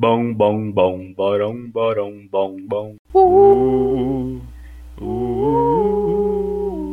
Bom, 0.00 0.32
bom, 0.32 0.70
bom, 0.70 1.12
borão, 1.12 1.68
borão, 1.72 2.12
bom, 2.30 2.56
bom. 2.68 2.94
Uh, 3.12 4.38
uh, 5.00 5.04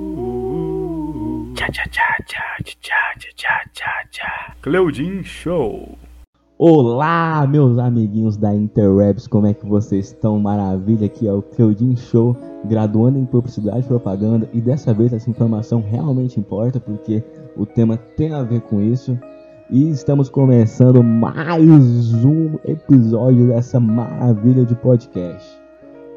uh, 0.07 1.53
Tchá, 1.53 1.67
tchá, 1.67 1.83
tchá, 1.85 2.17
tchá, 2.25 2.73
tchá, 2.79 3.13
tchá, 3.35 3.61
tchá, 3.71 3.91
tchá. 4.09 4.55
Cleudin 4.59 5.21
Show. 5.21 5.99
Olá, 6.57 7.45
meus 7.45 7.77
amiguinhos 7.77 8.37
da 8.37 8.55
Interwebs, 8.55 9.27
como 9.27 9.45
é 9.45 9.53
que 9.53 9.67
vocês 9.67 10.07
estão? 10.07 10.39
Maravilha, 10.39 11.05
aqui 11.05 11.27
é 11.27 11.31
o 11.31 11.43
Cleudin 11.43 11.95
Show, 11.95 12.35
graduando 12.63 13.19
em 13.19 13.25
Publicidade 13.25 13.81
e 13.81 13.83
Propaganda, 13.83 14.49
e 14.51 14.59
dessa 14.59 14.95
vez 14.95 15.13
essa 15.13 15.29
informação 15.29 15.79
realmente 15.79 16.39
importa, 16.39 16.79
porque 16.79 17.23
o 17.55 17.67
tema 17.67 17.97
tem 17.97 18.33
a 18.33 18.41
ver 18.41 18.61
com 18.61 18.81
isso. 18.81 19.15
E 19.67 19.89
estamos 19.89 20.29
começando 20.29 21.01
mais 21.01 22.13
um 22.23 22.53
episódio 22.63 23.47
dessa 23.47 23.79
maravilha 23.79 24.63
de 24.63 24.75
podcast. 24.75 25.59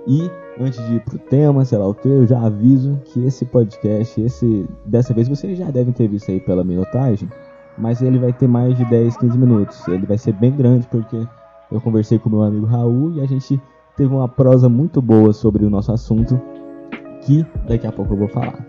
E 0.06 0.30
antes 0.60 0.78
de 0.86 0.96
ir 0.96 1.00
pro 1.00 1.18
tema, 1.18 1.64
sei 1.64 1.78
lá 1.78 1.88
o 1.88 1.94
que, 1.94 2.06
eu 2.06 2.26
já 2.26 2.42
aviso 2.42 3.00
que 3.06 3.24
esse 3.24 3.46
podcast, 3.46 4.20
esse 4.20 4.68
dessa 4.84 5.14
vez 5.14 5.28
vocês 5.28 5.56
já 5.56 5.70
devem 5.70 5.94
ter 5.94 6.08
visto 6.08 6.30
aí 6.30 6.40
pela 6.40 6.62
minutagem, 6.62 7.26
mas 7.78 8.02
ele 8.02 8.18
vai 8.18 8.34
ter 8.34 8.46
mais 8.46 8.76
de 8.76 8.84
10, 8.84 9.16
15 9.16 9.38
minutos. 9.38 9.88
Ele 9.88 10.04
vai 10.04 10.18
ser 10.18 10.34
bem 10.34 10.54
grande 10.54 10.86
porque 10.86 11.16
eu 11.72 11.80
conversei 11.80 12.18
com 12.18 12.28
meu 12.28 12.42
amigo 12.42 12.66
Raul 12.66 13.14
e 13.14 13.22
a 13.22 13.26
gente 13.26 13.58
teve 13.96 14.12
uma 14.12 14.28
prosa 14.28 14.68
muito 14.68 15.00
boa 15.00 15.32
sobre 15.32 15.64
o 15.64 15.70
nosso 15.70 15.90
assunto 15.90 16.38
que 17.22 17.46
daqui 17.66 17.86
a 17.86 17.92
pouco 17.92 18.12
eu 18.12 18.18
vou 18.18 18.28
falar. 18.28 18.62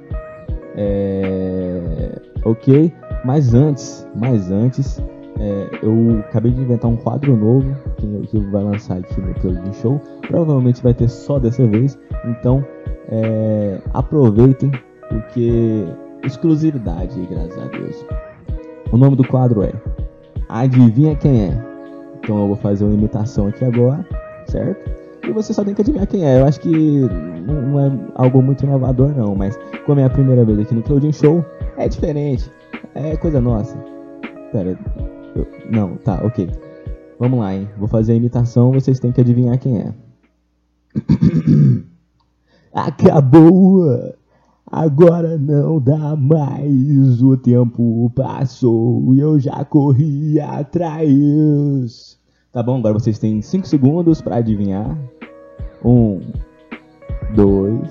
É... 0.74 2.22
Ok? 2.46 2.94
Mas 3.26 3.54
antes, 3.54 4.08
mas 4.16 4.52
antes, 4.52 5.02
é, 5.40 5.70
eu 5.82 6.20
acabei 6.20 6.52
de 6.52 6.62
inventar 6.62 6.90
um 6.90 6.98
quadro 6.98 7.36
novo 7.36 7.76
que, 7.98 8.08
que 8.28 8.40
vai 8.52 8.64
lançar 8.64 8.98
aqui 8.98 9.20
no 9.20 9.34
Plugin 9.36 9.74
Show. 9.74 10.02
Provavelmente 10.28 10.82
vai 10.82 10.94
ter 10.94 11.10
só 11.10 11.40
dessa 11.40 11.66
vez. 11.68 11.98
Então 12.26 12.66
é, 13.10 13.80
aproveitem, 13.94 14.72
porque 15.10 15.86
exclusividade, 16.24 17.20
graças 17.30 17.58
a 17.58 17.66
Deus. 17.66 18.06
O 18.92 18.98
nome 18.98 19.16
do 19.16 19.28
quadro 19.28 19.64
é 19.64 19.72
Adivinha 20.50 21.16
quem 21.16 21.44
é? 21.44 21.64
Então 22.18 22.42
eu 22.42 22.48
vou 22.48 22.56
fazer 22.56 22.84
uma 22.84 22.94
imitação 22.94 23.48
aqui 23.48 23.64
agora, 23.64 24.04
certo? 24.48 24.90
E 25.24 25.32
você 25.32 25.54
só 25.54 25.64
tem 25.64 25.76
que 25.76 25.82
adivinhar 25.82 26.08
quem 26.08 26.26
é. 26.26 26.42
Eu 26.42 26.46
acho 26.48 26.60
que 26.60 26.72
não 27.46 27.80
é 27.80 27.92
algo 28.16 28.42
muito 28.42 28.66
inovador 28.66 29.10
não, 29.16 29.36
mas 29.36 29.58
como 29.86 30.00
é 30.00 30.06
a 30.06 30.10
primeira 30.10 30.44
vez 30.44 30.60
aqui 30.60 30.74
no 30.74 30.82
Clouding 30.82 31.12
Show, 31.12 31.46
é 31.78 31.88
diferente. 31.88 32.52
É 32.96 33.16
coisa 33.18 33.40
nossa. 33.40 33.78
Pera. 34.52 34.78
Eu, 35.36 35.48
não, 35.72 35.96
tá, 35.98 36.22
ok. 36.24 36.50
Vamos 37.20 37.40
lá, 37.40 37.54
hein? 37.54 37.70
Vou 37.78 37.88
fazer 37.88 38.14
a 38.14 38.16
imitação, 38.16 38.72
vocês 38.72 39.00
têm 39.00 39.12
que 39.12 39.22
adivinhar 39.22 39.60
quem 39.60 39.80
é. 39.80 39.94
Acabou! 42.74 43.84
Agora 44.72 45.38
não 45.38 45.80
dá 45.80 46.16
mais. 46.16 47.22
O 47.24 47.36
tempo 47.36 48.12
passou 48.16 49.14
e 49.16 49.20
eu 49.20 49.40
já 49.40 49.66
corri 49.66 50.40
atrás. 50.40 52.18
Tá 52.52 52.62
bom, 52.62 52.78
agora 52.78 52.94
vocês 52.94 53.18
têm 53.18 53.42
5 53.42 53.68
segundos 53.68 54.22
para 54.22 54.38
adivinhar. 54.38 54.98
1, 55.84 56.22
2, 57.36 57.90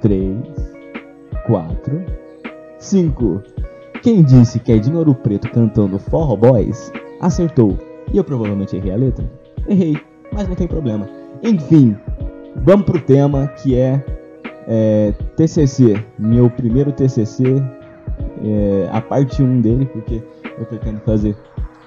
3, 0.00 0.36
4, 1.46 2.04
5. 2.78 3.42
Quem 4.02 4.20
disse 4.24 4.58
que 4.58 4.72
é 4.72 4.78
Dinheiro 4.78 5.14
Preto 5.14 5.48
cantando 5.48 5.96
Forró 5.96 6.34
Boys, 6.34 6.90
acertou. 7.20 7.78
E 8.12 8.16
eu 8.16 8.24
provavelmente 8.24 8.76
errei 8.76 8.92
a 8.92 8.96
letra? 8.96 9.30
Errei, 9.68 9.96
mas 10.32 10.48
não 10.48 10.56
tem 10.56 10.66
problema. 10.66 11.08
Enfim, 11.40 11.96
vamos 12.56 12.84
pro 12.84 13.00
tema 13.00 13.46
que 13.46 13.76
é, 13.76 14.04
é 14.66 15.14
TCC. 15.36 16.04
Meu 16.18 16.50
primeiro 16.50 16.90
TCC, 16.90 17.62
é, 18.42 18.88
a 18.90 19.00
parte 19.00 19.40
1 19.40 19.60
dele, 19.60 19.86
porque 19.86 20.20
eu 20.58 20.66
pretendo 20.66 20.98
fazer 21.02 21.36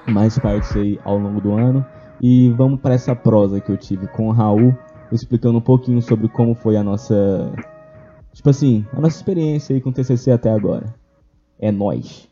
mais 0.08 0.40
partes 0.40 0.74
aí 0.78 0.98
ao 1.04 1.18
longo 1.18 1.42
do 1.42 1.52
ano. 1.52 1.86
E 2.22 2.50
vamos 2.52 2.80
para 2.80 2.94
essa 2.94 3.14
prosa 3.14 3.60
que 3.60 3.70
eu 3.70 3.76
tive 3.76 4.08
com 4.08 4.30
o 4.30 4.32
Raul, 4.32 4.74
explicando 5.12 5.58
um 5.58 5.62
pouquinho 5.62 6.02
sobre 6.02 6.30
como 6.30 6.56
foi 6.56 6.78
a 6.78 6.84
nossa. 6.84 7.52
Tipo 8.32 8.52
assim, 8.52 8.86
a 8.94 9.02
nossa 9.02 9.18
experiência 9.18 9.76
aí 9.76 9.82
com 9.82 9.90
o 9.90 9.94
TCC 9.94 10.32
até 10.32 10.50
agora. 10.50 10.96
É 11.60 11.72
nós. 11.72 12.28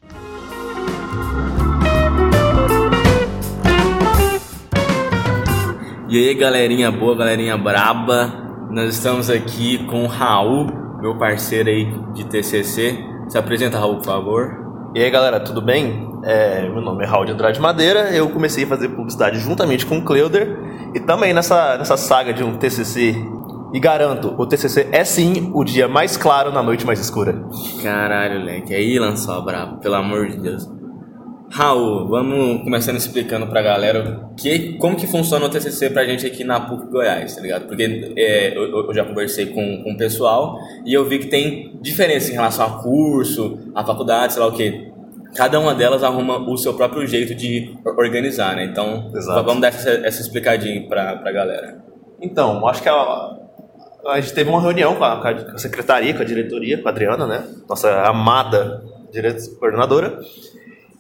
E 6.09 6.17
aí, 6.17 6.33
galerinha 6.35 6.91
boa, 6.91 7.15
galerinha 7.15 7.57
braba. 7.57 8.31
Nós 8.69 8.95
estamos 8.95 9.29
aqui 9.29 9.83
com 9.85 10.03
o 10.03 10.07
Raul, 10.07 10.67
meu 11.01 11.17
parceiro 11.17 11.69
aí 11.69 11.85
de 12.13 12.25
TCC. 12.25 12.97
Se 13.27 13.37
apresenta, 13.37 13.79
Raul, 13.79 13.97
por 13.97 14.05
favor. 14.05 14.91
E 14.93 15.01
aí, 15.01 15.09
galera, 15.09 15.39
tudo 15.39 15.61
bem? 15.61 16.07
É, 16.23 16.69
meu 16.69 16.81
nome 16.81 17.03
é 17.03 17.07
Raul 17.07 17.25
de 17.25 17.31
Andrade 17.31 17.59
Madeira. 17.59 18.11
Eu 18.11 18.29
comecei 18.29 18.63
a 18.63 18.67
fazer 18.67 18.89
publicidade 18.89 19.39
juntamente 19.39 19.85
com 19.85 19.97
o 19.97 20.05
Cleuder 20.05 20.55
e 20.93 20.99
também 20.99 21.33
nessa, 21.33 21.77
nessa 21.77 21.97
saga 21.97 22.31
de 22.31 22.43
um 22.43 22.57
TCC. 22.57 23.15
E 23.73 23.79
garanto, 23.79 24.35
o 24.37 24.45
TCC 24.45 24.87
é 24.91 25.03
sim 25.03 25.51
o 25.51 25.63
dia 25.63 25.87
mais 25.87 26.15
claro 26.15 26.51
na 26.51 26.61
noite 26.61 26.85
mais 26.85 26.99
escura. 26.99 27.43
Caralho, 27.81 28.45
leque. 28.45 28.71
Aí 28.73 28.99
lançou 28.99 29.33
a 29.33 29.41
brabo, 29.41 29.77
pelo 29.79 29.95
amor 29.95 30.27
de 30.27 30.37
Deus. 30.37 30.69
Raul, 31.49 32.07
vamos 32.07 32.63
começando 32.63 32.97
explicando 32.97 33.47
pra 33.47 33.61
galera 33.63 34.29
que, 34.37 34.77
como 34.77 34.95
que 34.95 35.07
funciona 35.07 35.45
o 35.45 35.49
TCC 35.49 35.89
pra 35.89 36.03
gente 36.03 36.25
aqui 36.25 36.43
na 36.43 36.59
PUC 36.61 36.87
Goiás, 36.91 37.35
tá 37.35 37.41
ligado? 37.41 37.67
Porque 37.67 38.13
é, 38.15 38.55
eu, 38.55 38.87
eu, 38.87 38.93
já 38.93 39.03
conversei 39.05 39.47
com, 39.47 39.83
com 39.83 39.91
o 39.93 39.97
pessoal 39.97 40.57
e 40.85 40.93
eu 40.93 41.05
vi 41.05 41.19
que 41.19 41.27
tem 41.27 41.77
diferença 41.81 42.31
em 42.31 42.33
relação 42.33 42.65
a 42.65 42.81
curso, 42.81 43.59
a 43.73 43.83
faculdade, 43.83 44.33
sei 44.33 44.41
lá 44.41 44.49
o 44.49 44.51
que. 44.51 44.91
Cada 45.35 45.59
uma 45.59 45.73
delas 45.73 46.03
arruma 46.03 46.37
o 46.37 46.57
seu 46.57 46.75
próprio 46.75 47.07
jeito 47.07 47.33
de 47.33 47.75
organizar, 47.85 48.55
né? 48.55 48.65
Então, 48.65 49.11
Exato. 49.15 49.43
vamos 49.43 49.61
dar 49.61 49.69
essa, 49.69 49.89
essa 49.89 50.21
explicadinha 50.21 50.87
pra, 50.87 51.17
pra 51.17 51.31
galera. 51.31 51.83
Então, 52.21 52.67
acho 52.67 52.81
que 52.81 52.89
a, 52.89 53.42
a 54.07 54.19
gente 54.21 54.33
teve 54.33 54.49
uma 54.49 54.61
reunião 54.61 54.95
com 54.95 55.03
a, 55.03 55.17
com 55.17 55.51
a 55.55 55.57
secretaria, 55.57 56.13
com 56.13 56.21
a 56.21 56.25
diretoria, 56.25 56.77
com 56.77 56.87
a 56.87 56.91
Adriana, 56.91 57.25
né? 57.27 57.43
Nossa 57.67 57.89
amada 58.03 58.83
coordenadora. 59.59 60.19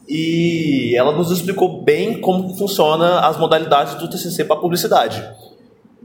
E 0.07 0.95
ela 0.97 1.11
nos 1.11 1.31
explicou 1.31 1.81
bem 1.83 2.19
como 2.19 2.55
funciona 2.57 3.21
as 3.21 3.37
modalidades 3.37 3.95
do 3.95 4.09
TCC 4.09 4.43
para 4.45 4.57
publicidade. 4.57 5.23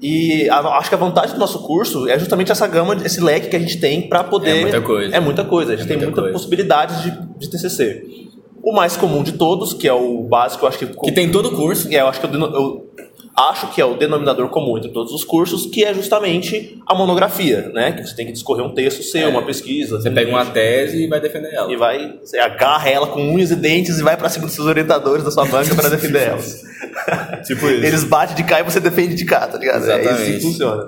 E 0.00 0.48
a, 0.48 0.60
acho 0.78 0.88
que 0.88 0.94
a 0.94 0.98
vantagem 0.98 1.34
do 1.34 1.40
nosso 1.40 1.60
curso 1.66 2.08
é 2.08 2.18
justamente 2.18 2.52
essa 2.52 2.66
gama, 2.66 2.94
esse 3.04 3.20
leque 3.20 3.48
que 3.48 3.56
a 3.56 3.58
gente 3.58 3.78
tem 3.80 4.08
para 4.08 4.22
poder. 4.22 4.58
É 4.58 4.60
muita 4.62 4.80
coisa. 4.80 5.16
É 5.16 5.20
muita 5.20 5.44
coisa. 5.44 5.72
A 5.72 5.76
gente 5.76 5.84
É 5.86 5.88
tem 5.88 5.96
muita 5.96 6.06
muita 6.10 6.22
coisa. 6.22 6.32
possibilidade 6.32 7.02
de, 7.02 7.38
de 7.38 7.50
TCC. 7.50 8.28
O 8.62 8.72
mais 8.72 8.96
comum 8.96 9.22
de 9.22 9.32
todos, 9.32 9.72
que 9.72 9.88
é 9.88 9.92
o 9.92 10.22
básico, 10.22 10.64
eu 10.64 10.68
acho 10.68 10.78
que. 10.78 10.86
Que 10.86 11.12
tem 11.12 11.30
todo 11.30 11.50
curso. 11.50 11.90
E 11.90 11.96
eu 11.96 12.06
acho 12.06 12.20
que 12.20 12.26
eu, 12.26 12.40
eu 12.40 12.90
acho 13.38 13.68
que 13.72 13.80
é 13.80 13.84
o 13.84 13.94
denominador 13.94 14.48
comum 14.48 14.76
entre 14.76 14.90
todos 14.90 15.12
os 15.12 15.22
cursos, 15.24 15.66
que 15.66 15.84
é 15.84 15.94
justamente 15.94 16.78
a 16.86 16.94
monografia, 16.94 17.68
né? 17.72 17.92
Que 17.92 18.04
você 18.04 18.14
tem 18.16 18.26
que 18.26 18.32
discorrer 18.32 18.64
um 18.66 18.74
texto 18.74 19.02
seu, 19.02 19.28
É. 19.28 19.28
uma 19.28 19.42
pesquisa. 19.42 20.00
Você 20.00 20.10
pega 20.10 20.28
uma 20.28 20.44
tese 20.46 21.04
e 21.04 21.06
vai 21.06 21.20
defender 21.20 21.54
ela. 21.54 21.72
e 21.72 21.76
vai, 21.76 22.18
você 22.20 22.38
agarra 22.38 22.88
ela 22.90 23.06
com 23.06 23.22
unhas 23.22 23.50
e 23.52 23.56
dentes 23.56 23.98
e 23.98 24.02
vai 24.02 24.16
pra 24.16 24.28
cima 24.28 24.46
dos 24.46 24.54
seus 24.54 24.66
orientadores 24.66 25.22
da 25.24 25.30
sua 25.30 25.44
banca 25.46 25.74
para 25.74 25.88
defender 25.88 26.28
elas. 26.28 26.62
Tipo 27.46 27.66
isso. 27.68 27.84
Eles 27.86 28.04
batem 28.04 28.34
de 28.34 28.42
cá 28.44 28.60
e 28.60 28.64
você 28.64 28.80
defende 28.80 29.14
de 29.14 29.24
cá, 29.24 29.46
tá 29.46 29.56
ligado? 29.58 29.88
É 29.88 30.00
Exatamente. 30.00 30.22
isso 30.30 30.32
que 30.38 30.40
funciona. 30.40 30.86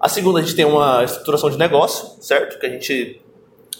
A 0.00 0.08
segunda, 0.08 0.40
a 0.40 0.42
gente 0.42 0.56
tem 0.56 0.64
uma 0.64 1.04
estruturação 1.04 1.48
de 1.48 1.56
negócio, 1.58 2.20
certo? 2.20 2.58
Que 2.58 2.66
a 2.66 2.70
gente 2.70 3.20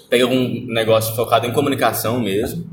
pega 0.09 0.25
um 0.27 0.67
negócio 0.69 1.17
focado 1.17 1.47
em 1.49 1.53
comunicação 1.53 2.21
mesmo, 2.21 2.65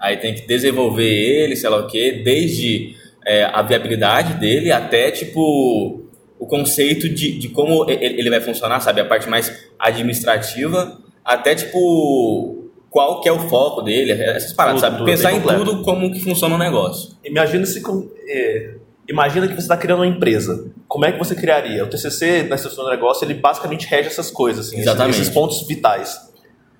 aí 0.00 0.16
tem 0.16 0.34
que 0.34 0.46
desenvolver 0.46 1.04
ele, 1.04 1.54
sei 1.54 1.68
lá 1.68 1.78
o 1.78 1.86
quê, 1.86 2.22
desde 2.24 2.94
é, 3.26 3.44
a 3.44 3.62
viabilidade 3.62 4.34
dele 4.34 4.70
até, 4.72 5.10
tipo, 5.10 6.02
o 6.38 6.46
conceito 6.46 7.08
de, 7.08 7.38
de 7.38 7.48
como 7.48 7.88
ele 7.88 8.30
vai 8.30 8.40
funcionar, 8.40 8.80
sabe? 8.80 9.00
A 9.00 9.04
parte 9.04 9.28
mais 9.28 9.50
administrativa, 9.78 10.98
até, 11.24 11.54
tipo, 11.54 12.70
qual 12.90 13.20
que 13.20 13.28
é 13.28 13.32
o 13.32 13.38
foco 13.48 13.82
dele, 13.82 14.12
essas 14.12 14.52
paradas, 14.52 14.80
Tudo, 14.80 14.86
sabe? 14.90 14.98
tudo, 14.98 15.06
Pensar 15.06 15.32
em 15.32 15.40
completo. 15.40 15.64
tudo 15.64 15.82
como 15.84 16.12
que 16.12 16.20
funciona 16.20 16.54
o 16.54 16.58
negócio. 16.58 17.12
Imagina 17.24 17.64
se 17.66 17.80
com- 17.80 18.08
é, 18.28 18.74
imagina 19.08 19.48
que 19.48 19.54
você 19.54 19.60
está 19.60 19.76
criando 19.76 20.00
uma 20.00 20.06
empresa. 20.06 20.70
Como 20.86 21.04
é 21.04 21.12
que 21.12 21.18
você 21.18 21.34
criaria? 21.34 21.82
O 21.84 21.88
TCC 21.88 22.44
na 22.44 22.54
estrutura 22.56 22.84
do 22.84 22.90
negócio 22.90 23.24
ele 23.24 23.34
basicamente 23.34 23.86
rege 23.86 24.08
essas 24.08 24.30
coisas, 24.30 24.66
assim, 24.66 24.76
esses- 24.76 24.86
Exatamente. 24.86 25.20
esses 25.20 25.32
pontos 25.32 25.66
vitais. 25.66 26.16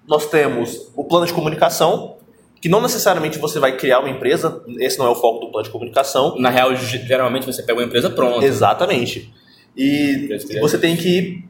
Nós 0.07 0.27
temos 0.29 0.93
o 0.95 1.03
plano 1.05 1.27
de 1.27 1.33
comunicação, 1.33 2.17
que 2.65 2.69
não 2.71 2.81
necessariamente 2.81 3.39
você 3.39 3.59
vai 3.59 3.77
criar 3.77 3.99
uma 4.01 4.09
empresa. 4.09 4.63
Esse 4.81 4.99
não 4.99 5.05
é 5.05 5.11
o 5.11 5.15
foco 5.15 5.39
do 5.45 5.51
plano 5.53 5.65
de 5.67 5.71
comunicação. 5.71 6.35
Na 6.39 6.49
real, 6.49 6.75
ge- 6.75 7.07
geralmente 7.07 7.45
você 7.45 7.63
pega 7.63 7.79
uma 7.79 7.85
empresa 7.85 8.09
pronta. 8.09 8.43
Exatamente. 8.47 9.31
E 9.77 10.29
você 10.63 10.79
tem 10.79 10.97
que 10.97 11.45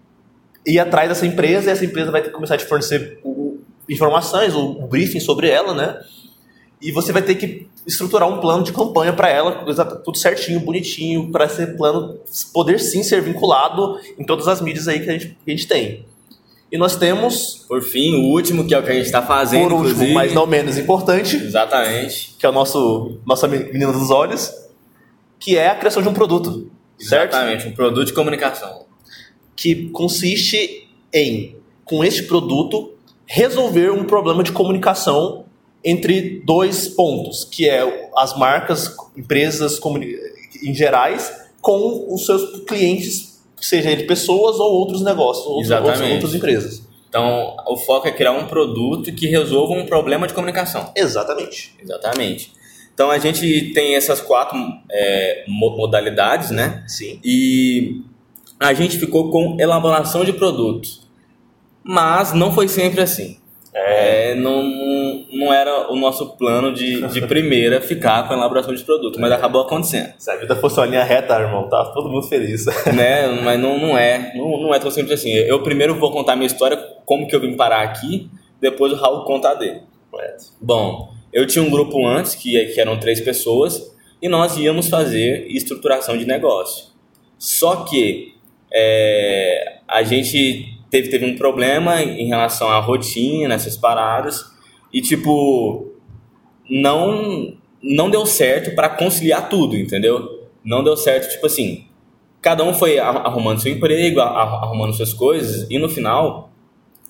ir 0.66 0.78
atrás 0.80 1.08
dessa 1.08 1.24
empresa 1.24 1.70
e 1.70 1.72
essa 1.72 1.84
empresa 1.84 2.10
vai 2.10 2.20
ter 2.20 2.30
que 2.30 2.34
começar 2.34 2.56
a 2.56 2.58
te 2.58 2.64
fornecer 2.64 3.20
informações, 3.88 4.56
o, 4.56 4.88
briefing 4.88 5.20
sobre 5.20 5.48
ela, 5.48 5.72
né? 5.72 6.00
e 6.82 6.90
você 6.90 7.12
vai 7.12 7.22
ter 7.22 7.36
que 7.36 7.68
estruturar 7.86 8.28
um 8.28 8.40
plano 8.40 8.64
de 8.64 8.72
campanha 8.72 9.12
para 9.12 9.28
ela, 9.30 9.64
tudo 10.04 10.18
certinho, 10.18 10.58
bonitinho, 10.58 11.30
para 11.30 11.44
esse 11.44 11.64
plano 11.76 12.18
poder 12.52 12.80
sim 12.80 13.04
ser 13.04 13.22
vinculado 13.22 14.00
em 14.18 14.24
todas 14.26 14.48
as 14.48 14.60
mídias 14.60 14.88
aí 14.88 14.98
que 14.98 15.08
a 15.10 15.12
gente, 15.12 15.26
que 15.44 15.50
a 15.52 15.56
gente 15.56 15.68
tem. 15.68 16.04
E 16.74 16.76
nós 16.76 16.96
temos, 16.96 17.64
Por 17.68 17.80
fim, 17.82 18.16
o 18.16 18.32
último, 18.32 18.66
que 18.66 18.74
é 18.74 18.78
o 18.80 18.82
que 18.82 18.90
a 18.90 18.94
gente 18.94 19.08
tá 19.08 19.22
fazendo, 19.22 19.62
por 19.68 19.72
último, 19.74 19.90
inclusive. 19.90 20.12
mas 20.12 20.34
não 20.34 20.44
menos 20.44 20.76
importante, 20.76 21.36
Exatamente. 21.36 22.34
que 22.36 22.44
é 22.44 22.48
o 22.48 22.52
nosso 22.52 23.20
nossa 23.24 23.46
menina 23.46 23.92
dos 23.92 24.10
olhos, 24.10 24.52
que 25.38 25.56
é 25.56 25.68
a 25.68 25.76
criação 25.76 26.02
de 26.02 26.08
um 26.08 26.12
produto, 26.12 26.68
certo? 26.98 27.30
Exatamente, 27.34 27.68
um 27.68 27.72
produto 27.76 28.08
de 28.08 28.12
comunicação. 28.12 28.86
Que 29.54 29.88
consiste 29.90 30.88
em, 31.12 31.54
com 31.84 32.02
este 32.02 32.24
produto, 32.24 32.94
resolver 33.24 33.92
um 33.92 34.02
problema 34.02 34.42
de 34.42 34.50
comunicação 34.50 35.44
entre 35.84 36.42
dois 36.44 36.88
pontos, 36.88 37.44
que 37.44 37.68
é 37.68 38.10
as 38.16 38.36
marcas, 38.36 38.92
empresas 39.16 39.78
em 40.60 40.74
gerais, 40.74 41.32
com 41.60 42.12
os 42.12 42.26
seus 42.26 42.64
clientes, 42.64 43.33
seja 43.60 43.90
ele 43.90 44.04
pessoas 44.04 44.58
ou 44.58 44.72
outros 44.72 45.02
negócios, 45.02 45.46
outros, 45.46 45.66
Exatamente. 45.66 46.12
outras, 46.14 46.34
empresas. 46.34 46.82
Então, 47.08 47.56
o 47.68 47.76
foco 47.76 48.08
é 48.08 48.10
criar 48.12 48.32
um 48.32 48.46
produto 48.46 49.12
que 49.12 49.26
resolva 49.28 49.72
um 49.74 49.86
problema 49.86 50.26
de 50.26 50.34
comunicação. 50.34 50.90
Exatamente. 50.96 51.74
Exatamente. 51.80 52.52
Então, 52.92 53.10
a 53.10 53.18
gente 53.18 53.72
tem 53.72 53.94
essas 53.94 54.20
quatro 54.20 54.56
é, 54.90 55.44
mo- 55.48 55.76
modalidades, 55.76 56.50
né? 56.50 56.84
Sim. 56.88 57.20
E 57.24 58.02
a 58.58 58.74
gente 58.74 58.98
ficou 58.98 59.30
com 59.30 59.56
elaboração 59.60 60.24
de 60.24 60.32
produtos. 60.32 61.02
Mas 61.82 62.32
não 62.32 62.52
foi 62.52 62.66
sempre 62.66 63.00
assim. 63.00 63.38
É, 63.76 64.36
não, 64.36 64.62
não 65.32 65.52
era 65.52 65.90
o 65.90 65.96
nosso 65.96 66.36
plano 66.36 66.72
de, 66.72 67.02
de 67.08 67.26
primeira 67.26 67.80
ficar 67.80 68.26
com 68.28 68.32
a 68.32 68.36
elaboração 68.36 68.72
de 68.72 68.84
produto, 68.84 69.20
mas 69.20 69.32
acabou 69.32 69.62
acontecendo. 69.62 70.14
Se 70.16 70.30
a 70.30 70.36
vida 70.36 70.54
fosse 70.54 70.78
uma 70.78 70.86
linha 70.86 71.02
reta, 71.02 71.34
irmão, 71.40 71.68
tava 71.68 71.92
todo 71.92 72.08
mundo 72.08 72.22
feliz. 72.28 72.66
né? 72.94 73.26
Mas 73.42 73.58
não, 73.58 73.76
não 73.76 73.98
é, 73.98 74.32
não, 74.36 74.60
não 74.60 74.74
é 74.74 74.78
tão 74.78 74.92
simples 74.92 75.18
assim. 75.18 75.32
Eu 75.32 75.60
primeiro 75.64 75.96
vou 75.96 76.12
contar 76.12 76.36
minha 76.36 76.46
história, 76.46 76.76
como 77.04 77.26
que 77.26 77.34
eu 77.34 77.40
vim 77.40 77.56
parar 77.56 77.82
aqui, 77.82 78.30
depois 78.60 78.92
o 78.92 78.96
Raul 78.96 79.24
conta 79.24 79.50
a 79.50 79.54
dele. 79.54 79.80
Correto. 80.08 80.44
Bom, 80.60 81.12
eu 81.32 81.44
tinha 81.44 81.64
um 81.64 81.68
grupo 81.68 82.06
antes, 82.06 82.36
que, 82.36 82.66
que 82.66 82.80
eram 82.80 82.96
três 82.96 83.20
pessoas, 83.20 83.92
e 84.22 84.28
nós 84.28 84.56
íamos 84.56 84.88
fazer 84.88 85.48
estruturação 85.48 86.16
de 86.16 86.24
negócio. 86.24 86.86
Só 87.36 87.84
que 87.84 88.34
é, 88.72 89.78
a 89.88 90.04
gente 90.04 90.73
teve, 90.94 91.08
teve 91.08 91.26
um 91.26 91.36
problema 91.36 92.00
em 92.00 92.28
relação 92.28 92.68
à 92.68 92.78
rotina, 92.78 93.52
essas 93.52 93.76
paradas, 93.76 94.44
e 94.92 95.00
tipo, 95.00 95.92
não, 96.70 97.56
não 97.82 98.08
deu 98.08 98.24
certo 98.24 98.76
para 98.76 98.88
conciliar 98.88 99.48
tudo, 99.48 99.76
entendeu? 99.76 100.46
Não 100.64 100.84
deu 100.84 100.96
certo, 100.96 101.32
tipo 101.32 101.46
assim, 101.46 101.86
cada 102.40 102.62
um 102.62 102.72
foi 102.72 103.00
arrumando 103.00 103.60
seu 103.60 103.72
emprego, 103.72 104.20
arrumando 104.20 104.92
suas 104.92 105.12
coisas, 105.12 105.68
e 105.68 105.80
no 105.80 105.88
final, 105.88 106.52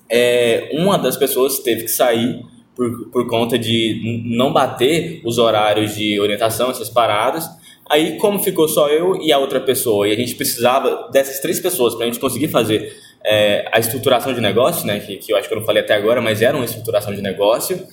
é, 0.09 0.71
uma 0.73 0.97
das 0.97 1.15
pessoas 1.15 1.59
teve 1.59 1.83
que 1.83 1.91
sair 1.91 2.43
por, 2.75 3.09
por 3.11 3.27
conta 3.27 3.57
de 3.59 4.23
não 4.25 4.51
bater 4.51 5.21
os 5.23 5.37
horários 5.37 5.93
de 5.95 6.19
orientação, 6.19 6.71
essas 6.71 6.89
paradas. 6.89 7.47
Aí, 7.89 8.17
como 8.17 8.39
ficou 8.39 8.67
só 8.67 8.89
eu 8.89 9.21
e 9.21 9.31
a 9.31 9.37
outra 9.37 9.59
pessoa, 9.59 10.07
e 10.07 10.11
a 10.11 10.15
gente 10.15 10.35
precisava 10.35 11.09
dessas 11.11 11.39
três 11.39 11.59
pessoas 11.59 11.93
para 11.93 12.05
a 12.05 12.07
gente 12.07 12.19
conseguir 12.19 12.47
fazer 12.47 12.95
é, 13.23 13.69
a 13.71 13.79
estruturação 13.79 14.33
de 14.33 14.41
negócio, 14.41 14.87
né, 14.87 14.99
que, 14.99 15.17
que 15.17 15.31
eu 15.31 15.37
acho 15.37 15.47
que 15.47 15.53
eu 15.53 15.59
não 15.59 15.65
falei 15.65 15.83
até 15.83 15.93
agora, 15.93 16.21
mas 16.21 16.41
era 16.41 16.55
uma 16.55 16.65
estruturação 16.65 17.13
de 17.13 17.21
negócio, 17.21 17.85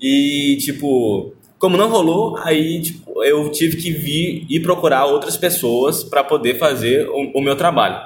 e, 0.00 0.58
tipo, 0.60 1.32
como 1.58 1.76
não 1.76 1.88
rolou, 1.88 2.36
aí 2.38 2.80
tipo, 2.80 3.24
eu 3.24 3.50
tive 3.50 3.76
que 3.76 3.90
vir 3.90 4.46
e 4.48 4.60
procurar 4.60 5.06
outras 5.06 5.36
pessoas 5.36 6.04
para 6.04 6.22
poder 6.22 6.58
fazer 6.58 7.08
o, 7.08 7.38
o 7.38 7.40
meu 7.40 7.56
trabalho. 7.56 7.98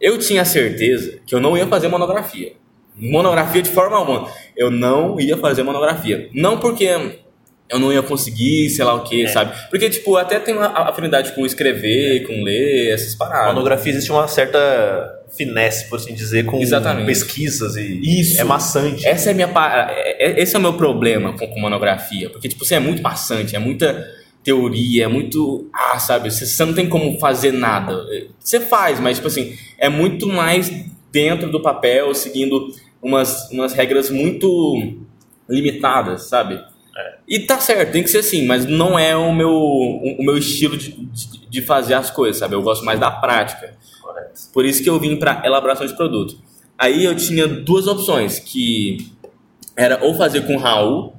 Eu 0.00 0.16
tinha 0.18 0.44
certeza 0.44 1.18
que 1.26 1.34
eu 1.34 1.40
não 1.40 1.56
ia 1.56 1.66
fazer 1.66 1.88
monografia. 1.88 2.52
Monografia 2.94 3.62
de 3.62 3.70
forma 3.70 3.96
alguma. 3.96 4.30
Eu 4.56 4.70
não 4.70 5.18
ia 5.20 5.36
fazer 5.36 5.62
monografia. 5.64 6.28
Não 6.32 6.58
porque 6.58 7.18
eu 7.70 7.78
não 7.78 7.92
ia 7.92 8.02
conseguir, 8.02 8.70
sei 8.70 8.84
lá 8.84 8.94
o 8.94 9.04
que, 9.04 9.26
sabe? 9.28 9.54
Porque, 9.68 9.90
tipo, 9.90 10.12
eu 10.12 10.16
até 10.16 10.38
tenho 10.38 10.60
a- 10.60 10.88
afinidade 10.88 11.32
com 11.32 11.44
escrever, 11.44 12.26
com 12.26 12.42
ler, 12.42 12.92
essas 12.94 13.14
paradas. 13.14 13.48
monografia 13.54 13.92
existe 13.92 14.10
uma 14.10 14.26
certa 14.26 14.58
finesse, 15.36 15.88
por 15.90 15.96
assim 15.98 16.14
dizer, 16.14 16.46
com 16.46 16.58
Exatamente. 16.60 17.04
pesquisas 17.06 17.76
e 17.76 18.20
Isso. 18.20 18.40
é 18.40 18.44
maçante. 18.44 19.06
Essa 19.06 19.30
é 19.30 19.34
minha 19.34 19.48
é- 19.90 20.30
é- 20.30 20.42
esse 20.42 20.56
é 20.56 20.58
o 20.58 20.62
meu 20.62 20.72
problema 20.72 21.36
com, 21.36 21.46
com 21.46 21.60
monografia, 21.60 22.30
porque 22.30 22.48
tipo, 22.48 22.64
você 22.64 22.76
é 22.76 22.80
muito 22.80 23.02
maçante, 23.02 23.54
é 23.54 23.58
muita 23.58 24.02
teoria, 24.42 25.04
é 25.04 25.08
muito, 25.08 25.68
ah, 25.74 25.98
sabe, 25.98 26.30
você, 26.30 26.46
você 26.46 26.64
não 26.64 26.72
tem 26.72 26.88
como 26.88 27.18
fazer 27.18 27.52
nada. 27.52 28.02
Você 28.40 28.58
faz, 28.60 28.98
mas 28.98 29.16
tipo 29.18 29.28
assim, 29.28 29.54
é 29.78 29.90
muito 29.90 30.26
mais 30.26 30.72
dentro 31.12 31.50
do 31.50 31.60
papel, 31.60 32.14
seguindo 32.14 32.68
umas, 33.02 33.50
umas 33.50 33.74
regras 33.74 34.08
muito 34.08 34.96
limitadas, 35.48 36.28
sabe? 36.28 36.60
E 37.26 37.40
tá 37.40 37.58
certo, 37.60 37.92
tem 37.92 38.02
que 38.02 38.08
ser 38.08 38.18
assim, 38.18 38.46
mas 38.46 38.64
não 38.64 38.98
é 38.98 39.14
o 39.14 39.32
meu, 39.32 39.52
o, 39.52 40.16
meu 40.20 40.36
estilo 40.38 40.76
de, 40.76 40.92
de, 40.92 41.46
de 41.48 41.62
fazer 41.62 41.94
as 41.94 42.10
coisas, 42.10 42.38
sabe? 42.38 42.54
Eu 42.54 42.62
gosto 42.62 42.84
mais 42.84 42.98
da 42.98 43.10
prática. 43.10 43.74
Correto. 44.00 44.40
Por 44.52 44.64
isso 44.64 44.82
que 44.82 44.88
eu 44.88 44.98
vim 44.98 45.16
para 45.16 45.42
elaboração 45.44 45.86
de 45.86 45.94
produto. 45.94 46.38
Aí 46.78 47.04
eu 47.04 47.14
tinha 47.14 47.46
duas 47.46 47.86
opções, 47.86 48.38
que 48.38 49.10
era 49.76 50.02
ou 50.02 50.14
fazer 50.14 50.46
com 50.46 50.56
o 50.56 50.58
Raul, 50.58 51.12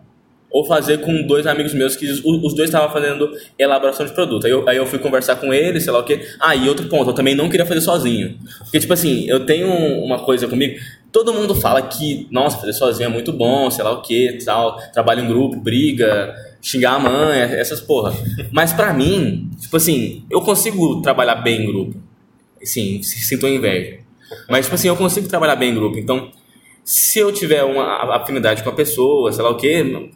ou 0.51 0.65
fazer 0.65 0.99
com 0.99 1.21
dois 1.23 1.45
amigos 1.45 1.73
meus, 1.73 1.95
que 1.95 2.05
os, 2.05 2.23
os 2.23 2.53
dois 2.53 2.69
estavam 2.69 2.89
fazendo 2.91 3.29
elaboração 3.57 4.05
de 4.05 4.13
produto. 4.13 4.45
Aí 4.45 4.51
eu, 4.51 4.67
aí 4.67 4.77
eu 4.77 4.85
fui 4.85 4.97
conversar 4.97 5.35
com 5.35 5.53
eles, 5.53 5.83
sei 5.83 5.93
lá 5.93 5.99
o 5.99 6.03
quê. 6.03 6.25
Ah, 6.39 6.55
e 6.55 6.67
outro 6.67 6.87
ponto, 6.87 7.09
eu 7.09 7.13
também 7.13 7.35
não 7.35 7.49
queria 7.49 7.65
fazer 7.65 7.81
sozinho. 7.81 8.37
Porque, 8.59 8.79
tipo 8.79 8.91
assim, 8.91 9.29
eu 9.29 9.45
tenho 9.45 9.69
uma 10.03 10.19
coisa 10.19 10.47
comigo, 10.47 10.79
todo 11.11 11.33
mundo 11.33 11.56
fala 11.56 11.81
que, 11.81 12.27
nossa, 12.31 12.57
fazer 12.57 12.73
sozinho 12.73 13.07
é 13.07 13.09
muito 13.09 13.31
bom, 13.31 13.69
sei 13.69 13.83
lá 13.83 13.91
o 13.91 14.01
quê, 14.01 14.38
tal, 14.45 14.77
trabalho 14.91 15.23
em 15.23 15.27
grupo, 15.27 15.57
briga, 15.57 16.33
xingar 16.61 16.95
a 16.95 17.00
mãe, 17.00 17.39
essas 17.41 17.81
porra. 17.81 18.13
Mas 18.51 18.73
pra 18.73 18.94
mim, 18.94 19.50
tipo 19.59 19.75
assim, 19.77 20.23
eu 20.29 20.41
consigo 20.41 21.01
trabalhar 21.01 21.35
bem 21.35 21.63
em 21.63 21.65
grupo. 21.65 21.95
Sim, 22.61 23.01
sinto 23.01 23.47
inveja. 23.47 24.00
Mas, 24.50 24.65
tipo 24.65 24.75
assim, 24.75 24.88
eu 24.88 24.95
consigo 24.95 25.27
trabalhar 25.27 25.56
bem 25.56 25.71
em 25.71 25.75
grupo. 25.75 25.97
Então, 25.97 26.29
se 26.83 27.19
eu 27.19 27.31
tiver 27.31 27.63
uma 27.63 28.15
afinidade 28.15 28.63
com 28.63 28.69
a 28.69 28.73
pessoa, 28.73 29.31
sei 29.31 29.44
lá 29.44 29.50
o 29.50 29.57
quê, 29.57 30.11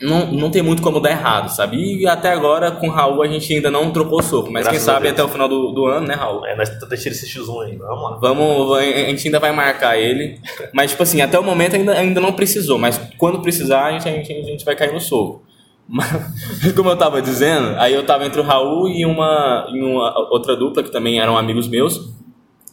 não, 0.00 0.32
não 0.32 0.50
tem 0.50 0.62
muito 0.62 0.82
como 0.82 0.98
dar 0.98 1.10
errado, 1.10 1.50
sabe? 1.50 1.76
E 1.76 2.06
até 2.06 2.30
agora, 2.30 2.70
com 2.70 2.88
o 2.88 2.90
Raul, 2.90 3.22
a 3.22 3.28
gente 3.28 3.52
ainda 3.52 3.70
não 3.70 3.90
trocou 3.90 4.22
soco. 4.22 4.50
Mas 4.50 4.62
Graças 4.62 4.80
quem 4.82 4.84
sabe 4.84 5.02
Deus. 5.02 5.12
até 5.12 5.22
o 5.22 5.28
final 5.28 5.46
do, 5.46 5.72
do 5.72 5.86
ano, 5.86 6.06
né, 6.06 6.14
Raul? 6.14 6.46
É, 6.46 6.56
nós 6.56 6.68
estamos 6.68 6.88
deixando 6.88 7.12
esse 7.12 7.26
X1 7.26 7.64
aí, 7.64 7.76
vamos 7.76 8.02
lá. 8.02 8.16
Vamos, 8.16 8.78
a 8.78 8.82
gente 8.82 9.28
ainda 9.28 9.38
vai 9.38 9.52
marcar 9.52 9.98
ele. 9.98 10.40
Mas, 10.72 10.92
tipo 10.92 11.02
assim, 11.02 11.20
até 11.20 11.38
o 11.38 11.42
momento 11.42 11.76
ainda, 11.76 11.92
ainda 11.92 12.20
não 12.20 12.32
precisou. 12.32 12.78
Mas 12.78 12.98
quando 13.18 13.42
precisar, 13.42 13.84
a 13.84 13.92
gente, 13.92 14.08
a 14.08 14.12
gente, 14.12 14.32
a 14.32 14.42
gente 14.42 14.64
vai 14.64 14.74
cair 14.74 14.92
no 14.92 15.00
soco. 15.00 15.42
Mas, 15.86 16.08
como 16.74 16.88
eu 16.88 16.96
tava 16.96 17.20
dizendo, 17.20 17.74
aí 17.78 17.92
eu 17.92 18.06
tava 18.06 18.24
entre 18.24 18.40
o 18.40 18.44
Raul 18.44 18.88
e 18.88 19.04
uma, 19.04 19.66
e 19.70 19.82
uma 19.82 20.18
outra 20.30 20.56
dupla 20.56 20.82
que 20.82 20.90
também 20.90 21.20
eram 21.20 21.36
amigos 21.36 21.68
meus. 21.68 22.10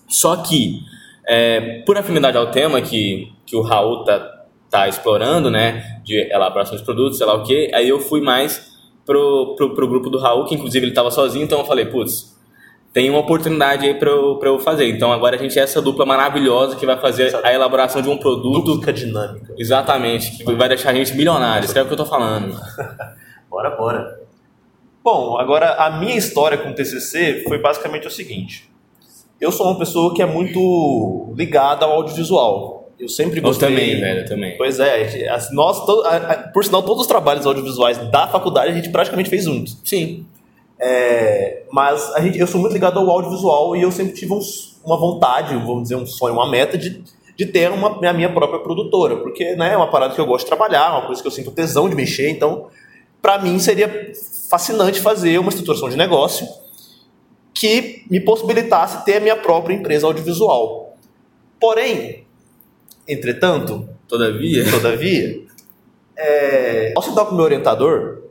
Só 0.08 0.38
que, 0.38 0.80
é, 1.28 1.82
por 1.86 1.98
afinidade 1.98 2.38
ao 2.38 2.52
tema 2.52 2.82
que, 2.82 3.34
que 3.46 3.58
o 3.58 3.62
Raul 3.62 4.06
tá, 4.06 4.37
tá 4.70 4.88
explorando, 4.88 5.50
né? 5.50 6.02
De 6.04 6.32
elaboração 6.32 6.78
de 6.78 6.84
produtos, 6.84 7.18
sei 7.18 7.28
lá 7.28 7.36
o 7.36 7.44
quê, 7.44 7.72
aí 7.74 7.88
eu 7.88 8.00
fui 8.00 8.22
mais 8.22 8.78
pro, 9.06 9.56
pro, 9.56 9.74
pro 9.74 9.88
grupo 9.88 10.10
do 10.10 10.18
Raul, 10.18 10.46
que 10.46 10.56
inclusive 10.56 10.86
ele 10.86 10.94
tava 10.94 11.10
sozinho, 11.10 11.46
então 11.46 11.60
eu 11.60 11.66
falei, 11.66 11.86
putz, 11.86 12.38
tem 12.94 13.10
uma 13.10 13.20
oportunidade 13.20 13.86
aí 13.86 13.94
pra 13.94 14.10
eu, 14.10 14.38
pra 14.38 14.50
eu 14.50 14.60
fazer. 14.60 14.90
Então 14.90 15.14
agora 15.14 15.36
a 15.36 15.40
gente 15.40 15.58
é 15.60 15.62
essa 15.62 15.82
dupla 15.82 16.06
maravilhosa 16.06 16.76
que 16.76 16.86
vai 16.86 16.98
fazer 16.98 17.34
a 17.46 17.54
elaboração 17.54 18.02
de 18.02 18.10
um 18.10 18.18
produto. 18.18 18.76
Dupla 18.76 18.92
dinâmica. 18.92 19.54
Exatamente, 19.58 20.44
que 20.44 20.54
vai 20.54 20.68
deixar 20.68 20.90
a 20.90 20.94
gente 20.94 21.14
milionário. 21.16 21.66
Isso 21.66 21.78
é 21.78 21.82
o 21.84 21.86
que 21.86 21.94
eu 21.94 21.98
tô 21.98 22.06
falando. 22.06 22.60
Bora, 23.50 23.70
bora. 23.78 24.20
Bom, 25.02 25.38
agora 25.38 25.76
a 25.76 25.90
minha 25.90 26.18
história 26.18 26.58
com 26.58 26.70
o 26.70 26.76
TCC 26.76 27.46
foi 27.48 27.60
basicamente 27.60 28.06
o 28.06 28.12
seguinte. 28.12 28.70
Eu 29.40 29.54
sou 29.54 29.68
uma 29.68 29.80
pessoa 29.80 30.14
que 30.14 30.22
é 30.22 30.26
muito 30.26 31.34
ligada 31.36 31.86
ao 31.86 31.94
audiovisual. 31.94 32.77
Eu 33.00 33.08
sempre 33.08 33.40
Eu 33.40 33.44
gostei. 33.44 33.70
também, 33.70 34.00
velho, 34.00 34.22
eu 34.22 34.26
também. 34.26 34.58
Pois 34.58 34.80
é, 34.80 35.30
as- 35.30 35.52
nós, 35.54 35.86
to- 35.86 36.02
a- 36.02 36.16
a- 36.18 36.38
por 36.50 36.64
sinal, 36.66 36.82
todos 36.82 37.02
os 37.02 37.08
trabalhos 37.08 37.46
audiovisuais 37.46 37.98
da 38.10 38.28
faculdade 38.28 38.72
a 38.72 38.74
gente 38.76 38.90
praticamente 38.90 39.30
fez 39.30 39.44
juntos. 39.44 39.78
Sim. 39.84 40.26
É, 40.80 41.64
mas 41.72 42.14
a 42.16 42.22
gente, 42.22 42.38
eu 42.40 42.48
sou 42.48 42.60
muito 42.62 42.74
ligado 42.74 43.00
ao 43.00 43.10
audiovisual 43.10 43.76
e 43.76 43.82
eu 43.82 43.92
sempre 43.92 44.14
tive 44.14 44.34
um 44.34 44.40
uma 44.86 44.96
vontade, 44.98 45.54
vamos 45.54 45.84
dizer, 45.84 45.96
um 45.96 46.06
sonho, 46.06 46.34
uma 46.34 46.50
meta 46.50 46.78
de, 46.78 47.04
de 47.36 47.46
ter 47.46 47.70
uma, 47.72 48.00
a 48.08 48.14
minha 48.14 48.32
própria 48.32 48.60
produtora, 48.60 49.18
porque 49.18 49.54
né, 49.58 49.74
é 49.74 49.76
uma 49.78 49.90
parada 49.92 50.16
que 50.16 50.22
eu 50.22 50.26
gosto 50.26 50.46
de 50.46 50.50
trabalhar, 50.50 50.92
uma 50.92 51.06
coisa 51.06 51.22
que 51.22 51.28
eu 51.28 51.32
sinto 51.32 51.52
tesão 51.52 51.90
de 51.90 51.96
mexer, 51.96 52.30
então 52.30 52.68
para 53.22 53.38
mim 53.38 53.60
seria 53.60 54.14
fascinante 54.50 55.02
fazer 55.02 55.40
uma 55.40 55.50
estruturação 55.50 55.90
de 55.90 55.98
negócio 55.98 56.48
que 57.54 58.04
me 58.10 58.20
possibilitasse 58.22 59.04
ter 59.04 59.18
a 59.18 59.20
minha 59.20 59.36
própria 59.36 59.74
empresa 59.74 60.08
audiovisual. 60.08 60.96
Porém, 61.60 62.24
entretanto, 63.08 63.88
Todavia. 64.08 64.70
Todavia, 64.72 65.42
é, 66.18 66.94
ao 66.96 67.02
sentar 67.02 67.26
com 67.26 67.34
o 67.34 67.36
meu 67.36 67.44
orientador, 67.46 68.24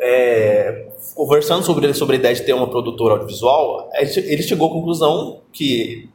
é, 0.00 0.88
conversando 1.14 1.62
sobre, 1.64 1.94
sobre 1.94 2.16
a 2.16 2.18
ideia 2.18 2.34
de 2.34 2.42
ter 2.42 2.52
uma 2.52 2.68
produtora 2.68 3.14
audiovisual, 3.14 3.88
ele 3.94 4.42
chegou 4.42 4.68
à 4.68 4.72
conclusão 4.72 5.40
que 5.52 6.08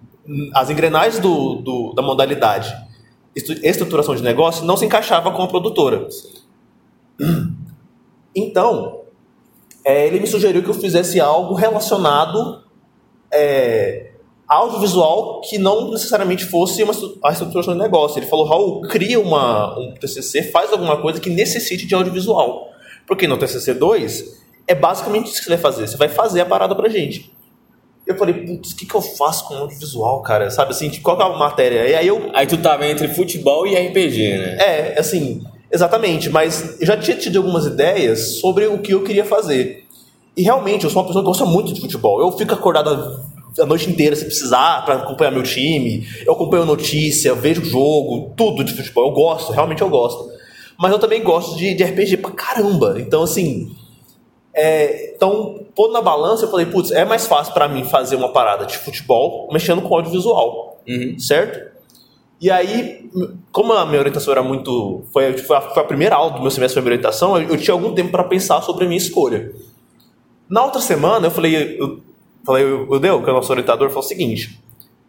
as 0.54 0.70
engrenagens 0.70 1.20
do, 1.20 1.56
do- 1.56 1.94
da 1.94 2.02
modalidade 2.02 2.74
estruturação 3.36 4.16
de 4.16 4.22
negócio 4.22 4.64
não 4.66 4.78
se 4.78 4.86
encaixava 4.86 5.32
com 5.32 5.42
a 5.42 5.48
produtora. 5.48 6.08
Então, 8.36 9.02
é, 9.86 10.08
ele 10.08 10.20
me 10.20 10.28
sugeriu 10.28 10.64
que 10.64 10.70
eu 10.70 10.74
fizesse 10.74 11.20
algo 11.20 11.54
relacionado 11.54 12.64
é, 13.32 14.12
audiovisual 14.48 15.42
que 15.42 15.58
não 15.58 15.92
necessariamente 15.92 16.46
fosse 16.46 16.84
uma 16.84 16.94
a 17.24 17.32
estruturação 17.32 17.74
de 17.74 17.80
negócio. 17.80 18.20
Ele 18.20 18.26
falou, 18.26 18.46
Raul, 18.46 18.82
cria 18.82 19.20
uma, 19.20 19.78
um 19.80 19.94
TCC, 19.94 20.44
faz 20.44 20.72
alguma 20.72 20.98
coisa 21.02 21.20
que 21.20 21.30
necessite 21.30 21.86
de 21.86 21.96
audiovisual. 21.96 22.70
Porque 23.08 23.28
no 23.28 23.38
TCC 23.38 23.74
2 23.74 24.42
é 24.68 24.76
basicamente 24.76 25.28
isso 25.28 25.38
que 25.38 25.46
você 25.46 25.50
vai 25.52 25.58
fazer. 25.58 25.88
Você 25.88 25.98
vai 25.98 26.10
fazer 26.10 26.42
a 26.42 26.46
parada 26.46 26.76
pra 26.76 26.90
gente. 26.90 27.32
Eu 28.06 28.18
falei, 28.18 28.34
putz, 28.34 28.72
o 28.72 28.76
que, 28.76 28.86
que 28.86 28.96
eu 28.96 29.02
faço 29.02 29.48
com 29.48 29.56
audiovisual, 29.56 30.22
cara? 30.22 30.50
Sabe 30.52 30.72
assim, 30.72 30.90
tipo, 30.90 31.04
qual 31.04 31.16
que 31.16 31.24
é 31.24 31.26
a 31.26 31.30
matéria? 31.38 31.88
E 31.88 31.96
aí 31.96 32.08
eu 32.08 32.30
Aí 32.34 32.46
tu 32.46 32.58
tava 32.58 32.86
entre 32.86 33.08
futebol 33.08 33.66
e 33.66 33.76
RPG, 33.76 34.38
né? 34.38 34.58
é, 34.60 35.00
assim, 35.00 35.42
exatamente, 35.72 36.30
mas 36.30 36.82
eu 36.82 36.88
já 36.88 36.98
tinha 36.98 37.16
tido 37.16 37.38
algumas 37.38 37.66
ideias 37.66 38.40
sobre 38.40 38.68
o 38.68 38.80
que 38.80 38.94
eu 38.94 39.04
queria 39.04 39.24
fazer. 39.24 39.86
E 40.36 40.44
realmente, 40.44 40.84
eu 40.84 40.90
sou 40.90 41.02
uma 41.02 41.08
pessoa 41.08 41.24
que 41.24 41.28
gosta 41.28 41.46
muito 41.46 41.74
de 41.74 41.80
futebol. 41.80 42.20
Eu 42.20 42.32
fico 42.32 42.54
acordado 42.54 43.24
a- 43.60 43.66
noite 43.66 43.90
inteira 43.90 44.16
se 44.16 44.26
precisar 44.26 44.84
para 44.86 44.96
acompanhar 44.96 45.32
meu 45.32 45.44
time. 45.44 46.08
Eu 46.26 46.34
acompanho 46.34 46.66
notícia, 46.66 47.34
vejo 47.36 47.64
jogo, 47.64 48.34
tudo 48.36 48.64
de 48.64 48.74
futebol. 48.74 49.08
Eu 49.08 49.12
gosto, 49.14 49.52
realmente 49.52 49.82
eu 49.82 49.90
gosto. 49.90 50.32
Mas 50.78 50.92
eu 50.92 51.00
também 51.00 51.22
gosto 51.24 51.56
de, 51.58 51.74
de 51.74 51.84
RPG 51.84 52.18
pra 52.18 52.32
caramba. 52.32 52.96
Então, 53.00 53.24
assim. 53.24 53.76
é, 54.54 55.14
então, 55.16 55.66
pondo 55.76 55.94
na 55.94 56.02
balança, 56.02 56.46
eu 56.46 56.50
falei, 56.52 56.66
putz, 56.68 56.92
é 56.92 57.06
mais 57.06 57.26
fácil 57.28 57.54
pra 57.54 57.68
mim 57.68 57.84
fazer 57.84 58.16
uma 58.16 58.30
parada 58.30 58.66
de 58.66 58.78
futebol 58.78 59.50
mexendo 59.52 59.82
com 59.82 59.96
audiovisual 59.96 60.80
Uhum. 60.88 61.18
certo? 61.18 61.72
E 62.42 62.52
aí, 62.52 63.10
como 63.54 63.72
a 63.72 63.86
minha 63.86 64.00
orientação 64.00 64.34
era 64.34 64.44
muito. 64.44 65.04
Foi, 65.14 65.38
foi, 65.38 65.56
a, 65.56 65.62
foi 65.62 65.82
a 65.82 65.86
primeira 65.86 66.16
aula 66.16 66.32
do 66.34 66.42
meu 66.42 66.52
semestre 66.52 66.82
de 66.82 66.86
orientação, 66.86 67.38
eu, 67.38 67.50
eu 67.52 67.58
tinha 67.58 67.74
algum 67.74 67.94
tempo 67.94 68.12
para 68.12 68.26
pensar 68.26 68.62
sobre 68.62 68.84
a 68.84 68.88
minha 68.88 68.98
escolha. 68.98 69.54
Na 70.50 70.62
outra 70.66 70.82
semana, 70.82 71.28
eu 71.28 71.32
falei, 71.32 71.78
eu 71.80 72.02
falei, 72.46 72.66
o 72.66 73.00
Deu, 73.00 73.22
que 73.22 73.30
é 73.30 73.34
o 73.34 73.36
nosso 73.36 73.52
orientador, 73.52 73.90
falou 73.90 74.04
o 74.04 74.08
seguinte: 74.08 74.60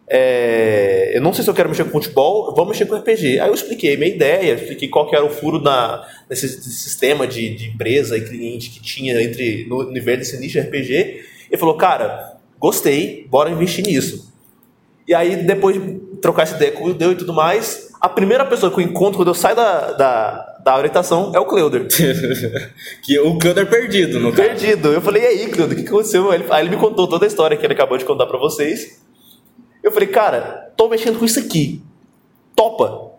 é, 0.07 1.17
eu 1.17 1.21
não 1.21 1.33
sei 1.33 1.43
se 1.43 1.49
eu 1.49 1.53
quero 1.53 1.69
mexer 1.69 1.83
com 1.85 1.91
futebol, 1.91 2.53
vamos 2.53 2.71
mexer 2.71 2.85
com 2.85 2.95
RPG. 2.95 3.39
Aí 3.39 3.47
eu 3.47 3.53
expliquei 3.53 3.97
minha 3.97 4.13
ideia, 4.13 4.53
expliquei 4.53 4.87
qual 4.87 5.09
que 5.09 5.15
era 5.15 5.25
o 5.25 5.29
furo 5.29 5.59
na, 5.59 6.05
nesse, 6.29 6.45
nesse 6.45 6.71
sistema 6.71 7.25
de, 7.25 7.55
de 7.55 7.69
empresa 7.69 8.17
e 8.17 8.21
cliente 8.21 8.69
que 8.69 8.81
tinha 8.81 9.21
entre 9.21 9.65
no 9.67 9.79
universo 9.79 10.19
desse 10.19 10.39
nicho 10.39 10.59
RPG. 10.59 10.93
Ele 11.49 11.57
falou, 11.57 11.75
cara, 11.75 12.37
gostei, 12.59 13.25
bora 13.29 13.49
investir 13.49 13.85
nisso. 13.85 14.31
E 15.07 15.13
aí, 15.13 15.35
depois 15.35 15.75
de 15.75 15.99
trocar 16.21 16.43
essa 16.43 16.55
ideia 16.55 16.71
com 16.71 16.85
o 16.85 16.93
Deu 16.93 17.11
e 17.11 17.15
tudo 17.15 17.33
mais, 17.33 17.89
a 17.99 18.09
primeira 18.09 18.45
pessoa 18.45 18.71
que 18.71 18.79
eu 18.79 18.83
encontro 18.83 19.17
quando 19.17 19.29
eu 19.29 19.33
saio 19.33 19.55
da, 19.55 19.91
da, 19.93 20.54
da 20.65 20.75
orientação 20.75 21.31
é 21.35 21.39
o 21.39 21.45
Cleuder. 21.45 21.85
que 23.03 23.19
o 23.19 23.37
Cleuder 23.37 23.67
perdido, 23.69 24.19
no 24.19 24.33
caso. 24.33 24.49
Perdido. 24.49 24.91
Eu 24.91 24.99
falei, 24.99 25.21
e 25.21 25.25
aí, 25.27 25.47
Cleuder, 25.49 25.73
o 25.73 25.79
que 25.79 25.83
que 25.83 25.89
aconteceu? 25.89 26.31
Aí 26.31 26.39
ele, 26.41 26.45
aí 26.49 26.65
ele 26.65 26.75
me 26.75 26.81
contou 26.81 27.07
toda 27.07 27.23
a 27.23 27.27
história 27.27 27.55
que 27.55 27.63
ele 27.63 27.73
acabou 27.73 27.97
de 27.99 28.03
contar 28.03 28.25
pra 28.25 28.39
vocês. 28.39 28.99
Eu 29.83 29.91
falei, 29.91 30.07
cara, 30.09 30.71
tô 30.75 30.89
mexendo 30.89 31.19
com 31.19 31.25
isso 31.25 31.39
aqui. 31.39 31.83
Topa. 32.55 33.11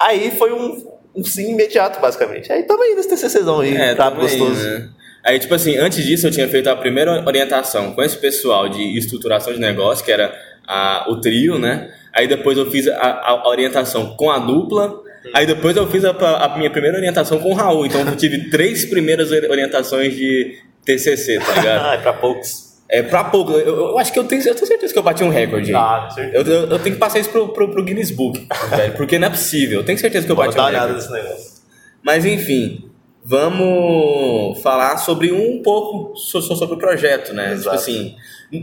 Aí 0.00 0.30
foi 0.30 0.52
um, 0.52 0.82
um 1.14 1.22
sim 1.22 1.50
imediato, 1.52 2.00
basicamente. 2.00 2.50
Aí 2.50 2.62
tamo 2.62 2.82
aí 2.82 2.94
nesse 2.94 3.10
TCCzão 3.10 3.60
aí, 3.60 3.76
É, 3.76 3.94
tá 3.94 4.08
gostoso. 4.08 4.66
né? 4.66 4.88
Aí, 5.22 5.38
tipo 5.38 5.54
assim, 5.54 5.76
antes 5.76 6.04
disso 6.04 6.26
eu 6.26 6.30
tinha 6.30 6.48
feito 6.48 6.68
a 6.70 6.76
primeira 6.76 7.22
orientação 7.26 7.92
com 7.94 8.02
esse 8.02 8.16
pessoal 8.16 8.68
de 8.68 8.96
estruturação 8.98 9.52
de 9.52 9.60
negócio, 9.60 10.04
que 10.04 10.10
era 10.12 10.34
a- 10.66 11.06
o 11.10 11.20
trio, 11.20 11.58
né? 11.58 11.90
Aí 12.14 12.26
depois 12.26 12.56
eu 12.56 12.70
fiz 12.70 12.88
a, 12.88 13.20
a 13.30 13.48
orientação 13.48 14.16
com 14.16 14.30
a 14.30 14.38
dupla. 14.38 15.02
Aí 15.32 15.46
depois 15.46 15.76
eu 15.76 15.86
fiz 15.90 16.04
a, 16.04 16.10
a 16.10 16.58
minha 16.58 16.70
primeira 16.70 16.96
orientação 16.96 17.38
com 17.38 17.50
o 17.50 17.54
Raul. 17.54 17.86
Então 17.86 18.00
eu 18.02 18.16
tive 18.16 18.50
três 18.50 18.84
primeiras 18.84 19.30
ori- 19.32 19.48
orientações 19.48 20.14
de 20.14 20.58
TCC, 20.84 21.38
tá 21.38 21.52
ligado? 21.54 21.84
Ah, 21.86 21.94
é 21.94 21.98
pra 21.98 22.12
poucos. 22.12 22.64
É 22.88 23.02
pra 23.02 23.24
pouco. 23.24 23.52
Eu, 23.52 23.76
eu 23.90 23.98
acho 23.98 24.12
que 24.12 24.18
eu 24.18 24.24
tenho, 24.24 24.42
eu 24.42 24.54
tenho 24.54 24.66
certeza 24.66 24.92
que 24.92 24.98
eu 24.98 25.02
bati 25.02 25.24
um 25.24 25.30
recorde. 25.30 25.74
Ah. 25.74 26.08
Eu, 26.32 26.42
eu, 26.42 26.60
eu 26.70 26.78
tenho 26.78 26.94
que 26.94 27.00
passar 27.00 27.18
isso 27.18 27.30
pro, 27.30 27.48
pro, 27.48 27.70
pro 27.70 27.82
Guinness 27.82 28.10
Book, 28.10 28.46
velho, 28.70 28.92
porque 28.94 29.18
não 29.18 29.28
é 29.28 29.30
possível. 29.30 29.80
Eu 29.80 29.84
tenho 29.84 29.98
certeza 29.98 30.26
que 30.26 30.30
eu 30.32 30.36
bati 30.36 30.56
um 30.56 30.60
uma 30.60 30.68
olhada 30.68 30.92
recorde. 30.92 31.08
nesse 31.10 31.22
negócio. 31.24 31.54
Mas 32.02 32.26
enfim, 32.26 32.83
vamos 33.24 34.60
falar 34.62 34.98
sobre 34.98 35.32
um 35.32 35.62
pouco 35.62 36.16
so- 36.16 36.42
so- 36.42 36.54
sobre 36.56 36.74
o 36.74 36.78
projeto, 36.78 37.32
né? 37.32 37.52
Exato. 37.52 37.62
Tipo 37.62 37.74
assim, 37.74 38.16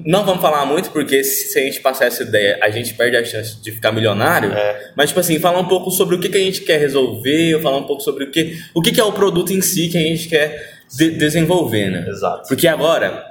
não 0.05 0.23
vamos 0.23 0.41
falar 0.41 0.65
muito 0.65 0.91
porque 0.91 1.23
se 1.23 1.51
se 1.51 1.59
a 1.59 1.63
gente 1.63 1.79
passar 1.81 2.05
essa 2.05 2.23
ideia, 2.23 2.59
a 2.61 2.69
gente 2.69 2.93
perde 2.93 3.17
a 3.17 3.25
chance 3.25 3.59
de 3.61 3.71
ficar 3.71 3.91
milionário. 3.91 4.51
É. 4.53 4.91
Mas 4.95 5.09
tipo 5.09 5.19
assim, 5.19 5.39
falar 5.39 5.59
um 5.59 5.67
pouco 5.67 5.89
sobre 5.91 6.15
o 6.15 6.19
que, 6.19 6.29
que 6.29 6.37
a 6.37 6.41
gente 6.41 6.61
quer 6.61 6.79
resolver, 6.79 7.59
falar 7.61 7.77
um 7.77 7.83
pouco 7.87 8.01
sobre 8.03 8.25
o 8.25 8.31
que, 8.31 8.55
o 8.73 8.81
que, 8.81 8.91
que 8.91 8.99
é 8.99 9.03
o 9.03 9.11
produto 9.11 9.51
em 9.51 9.61
si 9.61 9.89
que 9.89 9.97
a 9.97 10.01
gente 10.01 10.27
quer 10.29 10.79
de- 10.95 11.11
desenvolver, 11.11 11.89
né? 11.89 12.05
Exato. 12.07 12.47
Porque 12.47 12.67
agora 12.67 13.25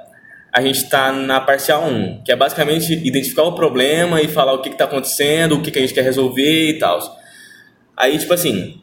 a 0.52 0.60
gente 0.60 0.82
está 0.82 1.12
na 1.12 1.40
parcial 1.40 1.84
1, 1.86 2.22
que 2.24 2.32
é 2.32 2.36
basicamente 2.36 2.92
identificar 2.92 3.44
o 3.44 3.52
problema 3.52 4.20
e 4.20 4.26
falar 4.26 4.52
o 4.52 4.60
que 4.60 4.68
está 4.68 4.84
acontecendo, 4.84 5.54
o 5.56 5.62
que, 5.62 5.70
que 5.70 5.78
a 5.78 5.82
gente 5.82 5.94
quer 5.94 6.02
resolver 6.02 6.70
e 6.70 6.78
tal. 6.78 6.98
Aí, 7.96 8.18
tipo 8.18 8.34
assim, 8.34 8.79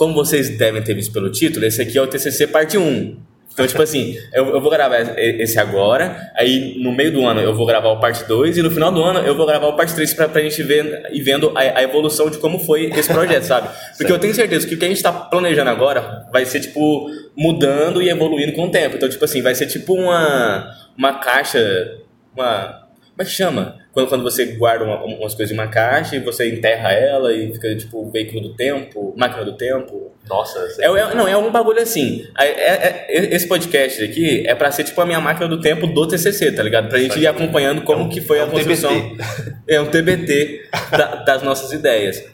como 0.00 0.14
vocês 0.14 0.48
devem 0.56 0.80
ter 0.80 0.94
visto 0.94 1.12
pelo 1.12 1.30
título, 1.30 1.66
esse 1.66 1.82
aqui 1.82 1.98
é 1.98 2.00
o 2.00 2.06
TCC 2.06 2.46
parte 2.46 2.78
1. 2.78 3.18
Então, 3.52 3.66
tipo 3.66 3.82
assim, 3.82 4.16
eu, 4.32 4.48
eu 4.48 4.58
vou 4.58 4.70
gravar 4.70 4.98
esse 5.18 5.58
agora, 5.58 6.32
aí 6.34 6.80
no 6.82 6.90
meio 6.90 7.12
do 7.12 7.26
ano 7.26 7.38
eu 7.38 7.54
vou 7.54 7.66
gravar 7.66 7.90
o 7.90 8.00
parte 8.00 8.24
2 8.26 8.56
e 8.56 8.62
no 8.62 8.70
final 8.70 8.90
do 8.90 9.04
ano 9.04 9.18
eu 9.18 9.36
vou 9.36 9.44
gravar 9.44 9.66
o 9.66 9.76
parte 9.76 9.94
3 9.94 10.14
pra, 10.14 10.26
pra 10.26 10.40
gente 10.40 10.62
ver 10.62 11.06
e 11.12 11.20
vendo 11.20 11.52
a, 11.54 11.80
a 11.80 11.82
evolução 11.82 12.30
de 12.30 12.38
como 12.38 12.58
foi 12.60 12.86
esse 12.96 13.12
projeto, 13.12 13.42
sabe? 13.42 13.68
Porque 13.98 14.10
eu 14.10 14.18
tenho 14.18 14.34
certeza 14.34 14.66
que 14.66 14.74
o 14.74 14.78
que 14.78 14.84
a 14.86 14.88
gente 14.88 15.02
tá 15.02 15.12
planejando 15.12 15.68
agora 15.68 16.26
vai 16.32 16.46
ser, 16.46 16.60
tipo, 16.60 17.10
mudando 17.36 18.00
e 18.00 18.08
evoluindo 18.08 18.54
com 18.54 18.68
o 18.68 18.70
tempo. 18.70 18.96
Então, 18.96 19.06
tipo 19.06 19.22
assim, 19.22 19.42
vai 19.42 19.54
ser 19.54 19.66
tipo 19.66 19.92
uma, 19.92 20.74
uma 20.96 21.18
caixa, 21.18 21.98
uma... 22.34 22.79
Como 23.20 23.28
é 23.28 23.30
que 23.30 23.36
chama? 23.36 23.76
Quando, 23.92 24.08
quando 24.08 24.22
você 24.22 24.46
guarda 24.56 24.82
uma- 24.82 25.04
umas 25.04 25.34
coisas 25.34 25.50
em 25.50 25.54
uma 25.54 25.66
caixa 25.68 26.16
e 26.16 26.20
você 26.20 26.48
enterra 26.54 26.90
ela 26.90 27.34
e 27.34 27.52
fica, 27.52 27.76
tipo, 27.76 28.10
veículo 28.10 28.40
do 28.40 28.54
tempo, 28.54 29.12
máquina 29.14 29.44
do 29.44 29.52
tempo. 29.58 30.10
Nossa, 30.26 30.58
É, 30.78 30.86
é- 30.86 31.14
não, 31.14 31.28
é 31.28 31.36
um 31.36 31.50
bagulho 31.52 31.82
assim. 31.82 32.26
É- 32.38 32.46
é- 32.46 33.06
é- 33.10 33.34
esse 33.36 33.46
podcast 33.46 34.02
aqui 34.02 34.46
é 34.46 34.54
pra 34.54 34.72
ser 34.72 34.84
tipo 34.84 34.98
a 35.02 35.04
minha 35.04 35.20
máquina 35.20 35.46
do 35.46 35.60
tempo 35.60 35.86
do 35.86 36.08
TCC, 36.08 36.50
tá 36.52 36.62
ligado? 36.62 36.88
Pra 36.88 36.98
gente 36.98 37.18
ir 37.20 37.26
acompanhando 37.26 37.82
como 37.82 38.08
que 38.08 38.22
foi 38.22 38.38
é 38.38 38.40
a 38.40 38.44
um 38.46 38.50
construção. 38.52 38.90
TBT. 38.90 39.54
É 39.68 39.80
um 39.82 39.86
TBT 39.90 40.62
da- 40.92 41.16
das 41.16 41.42
nossas 41.42 41.70
ideias. 41.72 42.24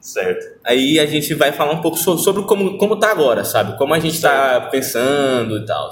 certo. 0.00 0.44
Aí 0.64 0.98
a 0.98 1.06
gente 1.06 1.32
vai 1.32 1.52
falar 1.52 1.72
um 1.74 1.80
pouco 1.80 1.96
so- 1.96 2.18
sobre 2.18 2.42
como, 2.42 2.76
como 2.76 2.98
tá 2.98 3.10
agora, 3.12 3.44
sabe? 3.44 3.78
Como 3.78 3.94
a 3.94 4.00
gente 4.00 4.20
tá 4.20 4.62
pensando 4.62 5.58
e 5.58 5.64
tal. 5.64 5.90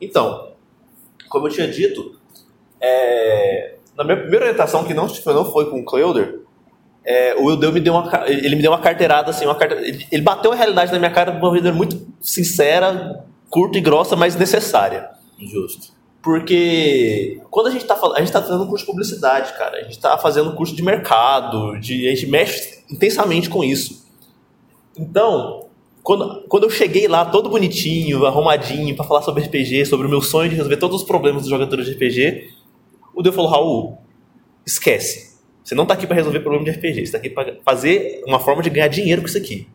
Então, 0.00 0.52
como 1.28 1.46
eu 1.46 1.52
tinha 1.52 1.68
dito, 1.68 2.15
é, 2.80 3.74
na 3.96 4.04
minha 4.04 4.16
primeira 4.16 4.46
orientação, 4.46 4.84
que 4.84 4.94
não, 4.94 5.06
não 5.06 5.44
foi 5.52 5.70
com 5.70 5.80
o 5.80 5.84
Cleuder, 5.84 6.40
é, 7.04 7.36
o 7.36 7.44
Wildeu 7.44 7.72
me 7.72 7.80
deu 7.80 7.94
uma, 7.94 8.24
ele 8.26 8.56
me 8.56 8.62
deu 8.62 8.72
uma 8.72 8.80
carteirada, 8.80 9.30
assim, 9.30 9.46
uma 9.46 9.56
ele, 9.62 10.06
ele 10.10 10.22
bateu 10.22 10.52
a 10.52 10.56
realidade 10.56 10.90
na 10.92 10.98
minha 10.98 11.10
cara 11.10 11.30
de 11.30 11.38
uma 11.38 11.48
maneira 11.48 11.72
muito 11.72 12.04
sincera, 12.20 13.24
curta 13.48 13.78
e 13.78 13.80
grossa, 13.80 14.16
mas 14.16 14.34
necessária. 14.34 15.08
Justo. 15.38 15.94
Porque 16.20 17.40
quando 17.50 17.68
a 17.68 17.70
gente 17.70 17.84
tá 17.84 17.94
falando, 17.94 18.16
a 18.16 18.20
gente 18.20 18.32
tá 18.32 18.42
fazendo 18.42 18.64
um 18.64 18.66
curso 18.66 18.84
de 18.84 18.90
publicidade, 18.90 19.52
cara. 19.56 19.78
A 19.78 19.82
gente 19.84 20.00
tá 20.00 20.18
fazendo 20.18 20.52
curso 20.56 20.74
de 20.74 20.82
mercado, 20.82 21.78
de, 21.78 22.08
a 22.08 22.10
gente 22.10 22.26
mexe 22.26 22.82
intensamente 22.90 23.48
com 23.48 23.62
isso. 23.62 24.04
Então, 24.98 25.66
quando, 26.02 26.42
quando 26.48 26.64
eu 26.64 26.70
cheguei 26.70 27.06
lá 27.06 27.24
todo 27.24 27.48
bonitinho, 27.48 28.26
arrumadinho, 28.26 28.96
pra 28.96 29.04
falar 29.04 29.22
sobre 29.22 29.44
RPG, 29.44 29.86
sobre 29.86 30.08
o 30.08 30.10
meu 30.10 30.20
sonho 30.20 30.50
de 30.50 30.56
resolver 30.56 30.78
todos 30.78 31.02
os 31.02 31.06
problemas 31.06 31.42
dos 31.42 31.50
jogadores 31.50 31.86
de 31.86 31.92
RPG, 31.92 32.50
o 33.16 33.22
Deus 33.22 33.34
falou: 33.34 33.50
Raul, 33.50 33.98
esquece. 34.64 35.34
Você 35.64 35.74
não 35.74 35.84
tá 35.84 35.94
aqui 35.94 36.06
pra 36.06 36.14
resolver 36.14 36.40
problema 36.40 36.64
de 36.64 36.70
RPG, 36.70 37.06
você 37.06 37.12
tá 37.12 37.18
aqui 37.18 37.30
pra 37.30 37.56
fazer 37.64 38.22
uma 38.26 38.38
forma 38.38 38.62
de 38.62 38.70
ganhar 38.70 38.86
dinheiro 38.88 39.20
com 39.22 39.26
isso 39.28 39.38
aqui. 39.38 39.66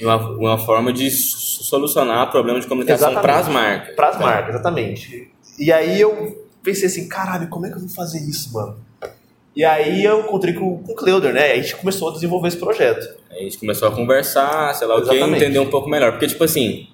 Uma, 0.00 0.16
uma 0.32 0.58
forma 0.58 0.92
de 0.92 1.10
so- 1.10 1.62
solucionar 1.64 2.30
problemas 2.30 2.62
de 2.64 2.68
comunicação 2.68 3.14
para 3.14 3.38
as 3.38 3.48
marcas. 3.48 3.94
Para 3.94 4.08
as 4.08 4.18
marcas, 4.18 4.54
exatamente. 4.54 5.30
E 5.58 5.72
aí 5.72 6.00
eu 6.00 6.44
pensei 6.62 6.86
assim, 6.86 7.08
caralho, 7.08 7.48
como 7.48 7.64
é 7.64 7.70
que 7.70 7.76
eu 7.76 7.80
vou 7.80 7.88
fazer 7.88 8.18
isso, 8.18 8.52
mano? 8.52 8.76
E 9.54 9.64
aí 9.64 10.04
eu 10.04 10.20
encontrei 10.20 10.52
com, 10.52 10.82
com 10.82 10.92
o 10.92 10.94
Cleuder, 10.94 11.32
né? 11.32 11.52
A 11.52 11.56
gente 11.56 11.76
começou 11.76 12.10
a 12.10 12.12
desenvolver 12.12 12.48
esse 12.48 12.58
projeto. 12.58 13.06
A 13.30 13.34
gente 13.36 13.56
começou 13.56 13.88
a 13.88 13.92
conversar, 13.92 14.74
sei 14.74 14.86
lá 14.86 14.96
o 14.96 15.02
que, 15.02 15.16
entender 15.36 15.58
um 15.60 15.70
pouco 15.70 15.88
melhor. 15.88 16.10
Porque, 16.12 16.26
tipo 16.26 16.44
assim, 16.44 16.88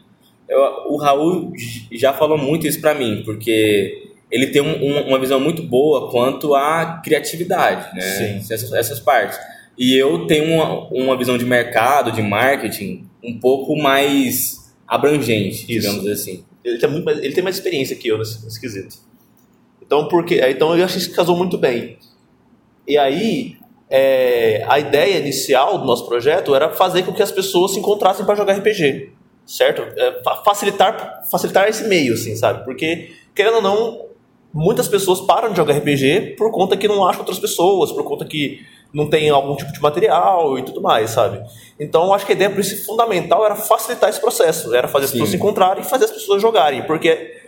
eu- 0.49 0.61
o 0.93 0.97
Raul 0.97 1.53
já 1.91 2.13
falou 2.13 2.39
muito 2.39 2.67
isso 2.69 2.81
pra 2.81 2.95
mim, 2.95 3.23
porque 3.25 4.12
ele 4.33 4.49
tem 4.49 4.61
um- 4.63 4.83
um- 4.85 5.09
uma 5.09 5.19
visão 5.21 5.39
muito 5.39 5.63
boa 5.63 6.11
quanto 6.11 6.55
à 6.55 7.01
criatividade, 7.05 7.95
né? 7.95 8.01
Sim. 8.01 8.37
Essas, 8.53 8.73
essas 8.73 8.99
partes. 8.99 9.39
E 9.79 9.95
eu 9.97 10.27
tenho 10.27 10.45
uma, 10.55 10.89
uma 10.89 11.17
visão 11.17 11.39
de 11.39 11.45
mercado, 11.45 12.11
de 12.11 12.21
marketing, 12.23 13.07
um 13.23 13.39
pouco 13.39 13.77
mais 13.77 14.73
abrangente, 14.89 15.61
Isso. 15.61 15.67
digamos 15.67 16.07
assim. 16.09 16.45
Ele 16.65 16.79
tem, 16.79 16.91
muito 16.91 17.05
mais, 17.05 17.19
ele 17.19 17.33
tem 17.33 17.45
mais 17.45 17.57
experiência 17.57 17.95
que 17.97 18.09
eu 18.09 18.19
nesse, 18.19 18.45
nesse 18.45 18.61
quesito. 18.61 18.97
Então, 19.85 20.09
porque, 20.09 20.41
então 20.49 20.77
eu 20.77 20.85
achei 20.85 21.01
que 21.01 21.09
casou 21.11 21.37
muito 21.37 21.59
bem. 21.59 21.99
E 22.87 22.97
aí, 22.97 23.57
é, 23.91 24.65
a 24.69 24.79
ideia 24.79 25.19
inicial 25.19 25.79
do 25.79 25.85
nosso 25.85 26.07
projeto 26.07 26.55
era 26.55 26.71
fazer 26.71 27.03
com 27.05 27.13
que 27.13 27.23
as 27.23 27.31
pessoas 27.33 27.73
se 27.73 27.79
encontrassem 27.79 28.25
para 28.25 28.35
jogar 28.35 28.55
RPG, 28.55 29.11
certo? 29.47 29.83
É, 29.97 30.23
fa- 30.23 30.43
facilitar, 30.45 31.23
facilitar 31.31 31.69
esse 31.69 31.87
meio, 31.89 32.15
assim, 32.15 32.35
sabe? 32.37 32.65
Porque, 32.65 33.13
querendo 33.35 33.57
ou 33.57 33.63
não, 33.63 34.07
muitas 34.53 34.89
pessoas 34.89 35.21
param 35.21 35.51
de 35.51 35.57
jogar 35.57 35.77
RPG 35.77 36.35
por 36.37 36.51
conta 36.51 36.77
que 36.77 36.87
não 36.87 37.07
acham 37.07 37.21
outras 37.21 37.39
pessoas, 37.39 37.93
por 37.93 38.05
conta 38.05 38.25
que 38.25 38.61
não 38.93 39.09
tem 39.09 39.31
algum 39.31 39.57
tipo 39.57 39.73
de 39.73 39.81
material 39.81 40.59
e 40.59 40.63
tudo 40.63 40.81
mais, 40.81 41.11
sabe? 41.11 41.43
Então, 41.81 42.05
eu 42.05 42.13
acho 42.13 42.27
que 42.27 42.33
a 42.33 42.35
ideia 42.35 42.51
fundamental 42.85 43.45
era 43.45 43.57
facilitar 43.57 44.11
esse 44.11 44.21
processo, 44.21 44.75
era 44.75 44.87
fazer 44.87 45.07
as 45.07 45.11
Sim. 45.11 45.15
pessoas 45.15 45.31
se 45.31 45.37
encontrarem 45.37 45.83
e 45.83 45.87
fazer 45.87 46.05
as 46.05 46.11
pessoas 46.11 46.43
jogarem, 46.43 46.83
porque 46.83 47.41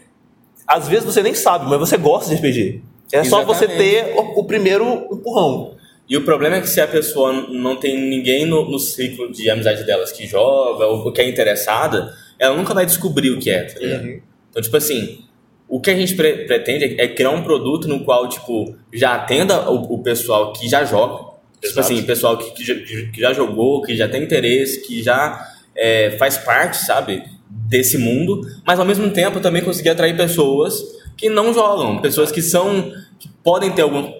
às 0.66 0.88
vezes 0.88 1.04
você 1.04 1.23
nem 1.23 1.34
sabe, 1.34 1.68
mas 1.68 1.78
você 1.78 1.96
gosta 1.99 2.34
de 2.34 2.37
RPG. 2.37 2.82
É 3.12 3.23
só 3.23 3.44
você 3.44 3.66
Exatamente. 3.66 4.14
ter 4.14 4.16
o, 4.16 4.40
o 4.40 4.44
primeiro 4.44 5.06
empurrão. 5.12 5.75
E 6.08 6.16
o 6.16 6.25
problema 6.25 6.56
é 6.56 6.61
que 6.61 6.68
se 6.68 6.80
a 6.80 6.87
pessoa 6.87 7.32
não 7.32 7.76
tem 7.76 7.99
ninguém 7.99 8.46
no, 8.46 8.70
no 8.70 8.78
ciclo 8.78 9.30
de 9.30 9.49
amizade 9.49 9.84
delas 9.84 10.12
que 10.12 10.26
joga 10.26 10.87
ou 10.87 11.12
que 11.12 11.20
é 11.20 11.28
interessada, 11.28 12.14
ela 12.38 12.56
nunca 12.56 12.75
vai 12.75 12.84
descobrir 12.84 13.30
o 13.30 13.38
que 13.38 13.50
é, 13.50 13.64
tá 13.64 13.78
ligado? 13.78 14.04
Uhum. 14.04 14.20
Então, 14.50 14.62
tipo 14.62 14.76
assim, 14.76 15.25
o 15.68 15.80
que 15.80 15.90
a 15.90 15.94
gente 15.97 16.14
pre- 16.14 16.44
pretende 16.47 16.97
é 17.00 17.09
criar 17.09 17.30
um 17.30 17.42
produto 17.42 17.88
no 17.88 18.04
qual, 18.04 18.28
tipo, 18.28 18.76
já 18.92 19.14
atenda 19.14 19.71
o, 19.71 19.94
o 19.94 20.02
pessoal 20.02 20.52
que 20.52 20.68
já 20.68 20.85
joga. 20.85 21.33
Tipo 21.61 21.80
Exato. 21.80 21.80
assim, 21.80 22.02
pessoal 22.02 22.37
que, 22.37 22.50
que, 22.52 22.64
já, 22.64 22.75
que 22.75 23.21
já 23.21 23.33
jogou, 23.33 23.80
que 23.83 23.97
já 23.97 24.06
tem 24.09 24.23
interesse, 24.23 24.83
que 24.87 25.02
já 25.02 25.42
é, 25.75 26.11
faz 26.18 26.37
parte, 26.37 26.76
sabe, 26.76 27.23
desse 27.49 27.97
mundo, 27.97 28.42
mas 28.66 28.78
ao 28.78 28.85
mesmo 28.85 29.11
tempo 29.11 29.40
também 29.40 29.62
conseguir 29.62 29.88
atrair 29.90 30.14
pessoas 30.16 30.83
que 31.16 31.28
não 31.30 31.54
jogam, 31.54 31.99
pessoas 32.02 32.30
que 32.30 32.42
são, 32.42 32.92
que 33.18 33.28
podem 33.42 33.73
ter 33.73 33.83
algum, 33.83 34.12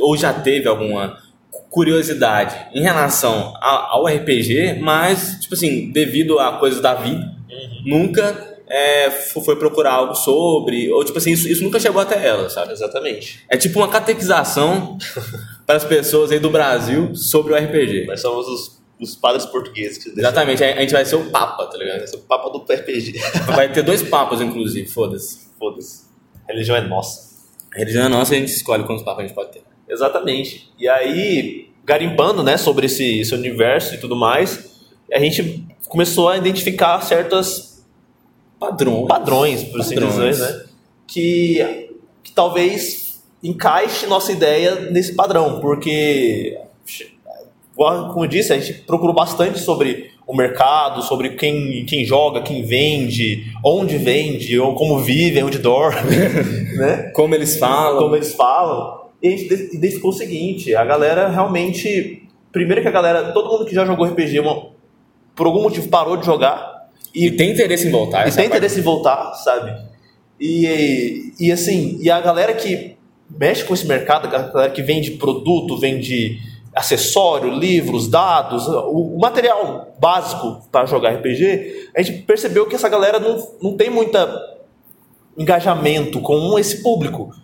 ou 0.00 0.16
já 0.16 0.32
teve 0.32 0.66
alguma 0.68 1.16
curiosidade 1.70 2.56
em 2.74 2.82
relação 2.82 3.54
a- 3.60 3.88
ao 3.92 4.06
RPG, 4.08 4.78
mas, 4.80 5.38
tipo 5.40 5.54
assim, 5.54 5.90
devido 5.92 6.38
a 6.40 6.58
coisas 6.58 6.80
da 6.80 6.94
vida, 6.94 7.32
nunca 7.84 8.57
é, 8.70 9.10
fo- 9.10 9.40
foi 9.40 9.56
procurar 9.56 9.92
algo 9.92 10.14
sobre, 10.14 10.90
ou 10.90 11.04
tipo 11.04 11.18
assim, 11.18 11.32
isso, 11.32 11.48
isso 11.48 11.62
nunca 11.62 11.78
chegou 11.80 12.00
até 12.00 12.24
ela, 12.26 12.48
sabe? 12.50 12.72
Exatamente. 12.72 13.44
É 13.48 13.56
tipo 13.56 13.78
uma 13.78 13.88
catequização 13.88 14.98
para 15.66 15.76
as 15.76 15.84
pessoas 15.84 16.30
aí 16.32 16.38
do 16.38 16.50
Brasil 16.50 17.14
sobre 17.14 17.52
o 17.52 17.56
RPG. 17.56 18.06
Nós 18.06 18.20
somos 18.20 18.46
os, 18.48 18.80
os 19.00 19.16
padres 19.16 19.46
portugueses 19.46 19.98
que 20.02 20.10
Exatamente, 20.10 20.62
a 20.62 20.80
gente 20.80 20.92
vai 20.92 21.04
ser 21.04 21.16
o 21.16 21.30
Papa, 21.30 21.66
tá 21.66 21.76
ligado? 21.78 22.02
Esse 22.02 22.14
é 22.14 22.18
o 22.18 22.22
papo 22.22 22.50
do 22.50 22.64
RPG. 22.72 23.18
Vai 23.54 23.70
ter 23.72 23.82
dois 23.82 24.02
papas, 24.02 24.40
inclusive, 24.40 24.88
foda-se. 24.88 25.48
Foda-se. 25.58 26.02
A 26.48 26.52
religião 26.52 26.76
é 26.76 26.80
nossa. 26.80 27.28
A 27.74 27.78
religião 27.78 28.04
é 28.06 28.08
nossa, 28.08 28.34
a 28.34 28.36
gente 28.38 28.48
escolhe 28.50 28.84
quantos 28.84 29.04
papas 29.04 29.24
a 29.24 29.26
gente 29.26 29.34
pode 29.34 29.52
ter. 29.52 29.62
Exatamente. 29.88 30.70
E 30.78 30.88
aí, 30.88 31.70
garimpando 31.84 32.42
né, 32.42 32.56
sobre 32.56 32.86
esse, 32.86 33.20
esse 33.20 33.34
universo 33.34 33.94
e 33.94 33.98
tudo 33.98 34.14
mais, 34.16 34.68
a 35.12 35.18
gente 35.18 35.64
começou 35.88 36.28
a 36.28 36.36
identificar 36.36 37.00
certas 37.02 37.67
Padrões. 38.58 39.06
padrões, 39.08 39.64
por 39.64 39.80
assim 39.80 39.94
dizer, 39.94 40.36
né? 40.36 40.64
Que, 41.06 41.90
que 42.22 42.32
talvez 42.32 43.22
encaixe 43.42 44.06
nossa 44.06 44.32
ideia 44.32 44.90
nesse 44.90 45.14
padrão, 45.14 45.60
porque, 45.60 46.58
como 47.76 48.24
eu 48.24 48.28
disse, 48.28 48.52
a 48.52 48.58
gente 48.58 48.80
procurou 48.82 49.14
bastante 49.14 49.58
sobre 49.60 50.10
o 50.26 50.36
mercado, 50.36 51.02
sobre 51.02 51.30
quem, 51.30 51.86
quem 51.86 52.04
joga, 52.04 52.42
quem 52.42 52.62
vende, 52.62 53.50
onde 53.64 53.96
vende, 53.96 54.58
ou 54.58 54.74
como 54.74 54.98
vive, 54.98 55.42
onde 55.42 55.58
dorme, 55.58 56.16
né? 56.76 57.10
Como 57.14 57.34
eles 57.34 57.58
falam. 57.58 58.02
como 58.02 58.16
eles 58.16 58.34
falam. 58.34 59.08
E 59.22 59.28
a 59.28 59.30
gente 59.30 59.48
de- 59.48 59.76
identificou 59.76 60.10
o 60.10 60.14
seguinte: 60.14 60.74
a 60.74 60.84
galera 60.84 61.28
realmente. 61.28 62.24
Primeiro 62.50 62.80
que 62.80 62.88
a 62.88 62.90
galera, 62.90 63.32
todo 63.32 63.50
mundo 63.50 63.66
que 63.66 63.74
já 63.74 63.84
jogou 63.84 64.06
RPG, 64.06 64.40
por 65.36 65.46
algum 65.46 65.62
motivo 65.62 65.88
parou 65.88 66.16
de 66.16 66.24
jogar 66.24 66.77
E 67.14 67.30
tem 67.30 67.52
interesse 67.52 67.86
em 67.86 67.90
voltar. 67.90 68.20
e 68.20 68.24
tem 68.24 68.32
parte. 68.32 68.46
interesse 68.46 68.80
em 68.80 68.82
voltar, 68.82 69.34
sabe? 69.34 69.74
E, 70.40 71.32
e 71.40 71.50
assim, 71.50 71.98
e 72.00 72.10
a 72.10 72.20
galera 72.20 72.54
que 72.54 72.96
mexe 73.28 73.64
com 73.64 73.74
esse 73.74 73.86
mercado, 73.86 74.26
a 74.26 74.30
galera 74.30 74.70
que 74.70 74.82
vende 74.82 75.12
produto, 75.12 75.76
vende 75.78 76.38
acessório, 76.74 77.50
livros, 77.50 78.08
dados, 78.08 78.66
o, 78.68 79.18
material 79.18 79.94
básico 79.98 80.62
para 80.70 80.86
jogar 80.86 81.14
RPG, 81.14 81.90
a 81.96 82.02
gente 82.02 82.22
percebeu 82.22 82.66
que 82.66 82.76
essa 82.76 82.88
galera 82.88 83.18
não, 83.18 83.36
não 83.60 83.76
tem 83.76 83.90
muita 83.90 84.30
engajamento 85.36 86.20
com 86.20 86.58
esse 86.58 86.82
público, 86.82 87.34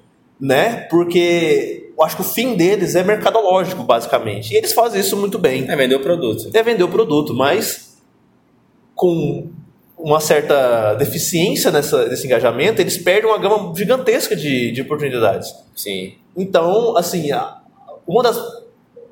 né? 0.41 0.87
Porque 0.91 1.91
eu 1.97 2.05
acho 2.05 2.17
que 2.17 2.23
o 2.23 2.25
fim 2.25 2.57
deles 2.57 2.95
é 2.95 3.03
mercadológico, 3.03 3.83
basicamente. 3.83 4.53
E 4.53 4.57
eles 4.57 4.73
fazem 4.73 5.01
isso 5.01 5.17
muito 5.17 5.39
bem 5.39 5.65
É 5.69 5.77
vender 5.77 5.95
o 5.95 6.01
produto. 6.01 6.51
é 6.53 6.63
vender 6.63 6.83
o 6.83 6.89
produto, 6.89 7.35
mas 7.35 7.94
com 8.95 9.49
uma 9.99 10.21
certa 10.21 10.95
deficiência 10.95 11.71
nessa, 11.71 12.07
nesse 12.09 12.27
engajamento, 12.27 12.81
eles 12.81 12.99
perdem 12.99 13.31
uma 13.31 13.39
gama 13.39 13.73
gigantesca 13.77 14.35
de, 14.37 14.71
de 14.73 14.83
oportunidades. 14.83 15.55
Sim. 15.75 16.15
Então, 16.37 16.97
assim, 16.97 17.31
uma 18.07 18.23
das 18.23 18.39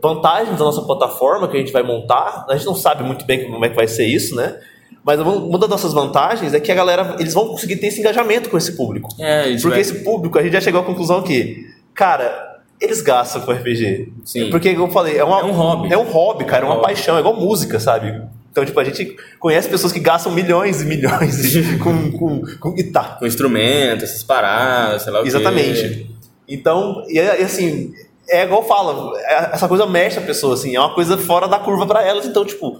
vantagens 0.02 0.58
da 0.58 0.64
nossa 0.64 0.82
plataforma 0.82 1.48
que 1.48 1.56
a 1.56 1.60
gente 1.60 1.72
vai 1.72 1.82
montar, 1.82 2.44
a 2.48 2.56
gente 2.56 2.66
não 2.66 2.74
sabe 2.74 3.04
muito 3.04 3.24
bem 3.24 3.44
como 3.44 3.64
é 3.64 3.68
que 3.68 3.76
vai 3.76 3.86
ser 3.86 4.04
isso, 4.06 4.34
né? 4.34 4.58
Mas 5.04 5.18
uma 5.20 5.58
das 5.58 5.68
nossas 5.68 5.92
vantagens 5.92 6.52
é 6.54 6.60
que 6.60 6.70
a 6.70 6.74
galera, 6.74 7.16
eles 7.18 7.34
vão 7.34 7.48
conseguir 7.48 7.76
ter 7.76 7.88
esse 7.88 8.00
engajamento 8.00 8.50
com 8.50 8.56
esse 8.58 8.76
público. 8.76 9.08
É, 9.18 9.44
gente 9.44 9.62
Porque 9.62 9.70
vai- 9.74 9.80
esse 9.80 10.04
público, 10.04 10.38
a 10.38 10.42
gente 10.42 10.52
já 10.52 10.60
chegou 10.60 10.80
à 10.80 10.84
conclusão 10.84 11.22
que, 11.22 11.66
cara, 11.94 12.60
eles 12.80 13.00
gastam 13.00 13.42
com 13.42 13.52
RPG. 13.52 14.12
Sim. 14.24 14.50
Porque, 14.50 14.72
como 14.74 14.86
eu 14.88 14.90
falei, 14.92 15.16
é, 15.16 15.24
uma- 15.24 15.40
É 15.40 15.44
um 15.44 15.52
hobby. 15.52 15.92
É 15.92 15.98
um 15.98 16.08
hobby, 16.10 16.44
cara, 16.44 16.64
é 16.64 16.66
uma 16.66 16.74
hobby. 16.74 16.86
paixão, 16.86 17.16
é 17.16 17.20
igual 17.20 17.34
música, 17.34 17.80
sabe? 17.80 18.22
Então, 18.52 18.66
tipo, 18.66 18.78
a 18.78 18.84
gente 18.84 19.16
conhece 19.40 19.66
pessoas 19.66 19.94
que 19.94 19.98
gastam 19.98 20.30
milhões 20.30 20.82
e 20.82 20.84
milhões 20.84 21.36
com, 21.82 22.12
com, 22.12 22.42
com 22.60 22.72
guitarra. 22.74 23.16
Com 23.18 23.26
instrumento, 23.26 24.04
essas 24.04 24.22
paradas, 24.22 25.02
sei 25.02 25.12
lá 25.12 25.20
o 25.20 25.22
quê. 25.22 25.28
Exatamente. 25.30 26.10
Então, 26.46 27.02
e, 27.08 27.18
é- 27.18 27.40
e 27.40 27.44
assim, 27.44 27.94
é 28.28 28.42
igual 28.44 28.62
fala, 28.62 29.18
é- 29.20 29.50
essa 29.54 29.66
coisa 29.66 29.86
mexe 29.86 30.18
a 30.18 30.22
pessoa, 30.22 30.52
assim, 30.52 30.76
é 30.76 30.78
uma 30.78 30.94
coisa 30.94 31.16
fora 31.16 31.48
da 31.48 31.58
curva 31.58 31.86
para 31.86 32.02
elas, 32.06 32.26
então, 32.26 32.44
tipo, 32.44 32.78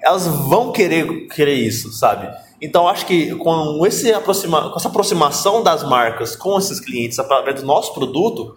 elas 0.00 0.28
vão 0.28 0.70
querer, 0.70 1.26
querer 1.26 1.54
isso, 1.54 1.92
sabe? 1.92 2.32
Então, 2.62 2.86
acho 2.86 3.04
que 3.04 3.34
com, 3.34 3.84
esse 3.84 4.12
aproxima, 4.12 4.70
com 4.70 4.76
essa 4.76 4.86
aproximação 4.88 5.60
das 5.60 5.82
marcas 5.82 6.36
com 6.36 6.56
esses 6.56 6.78
clientes 6.78 7.18
através 7.18 7.60
do 7.60 7.66
nosso 7.66 7.92
produto, 7.94 8.56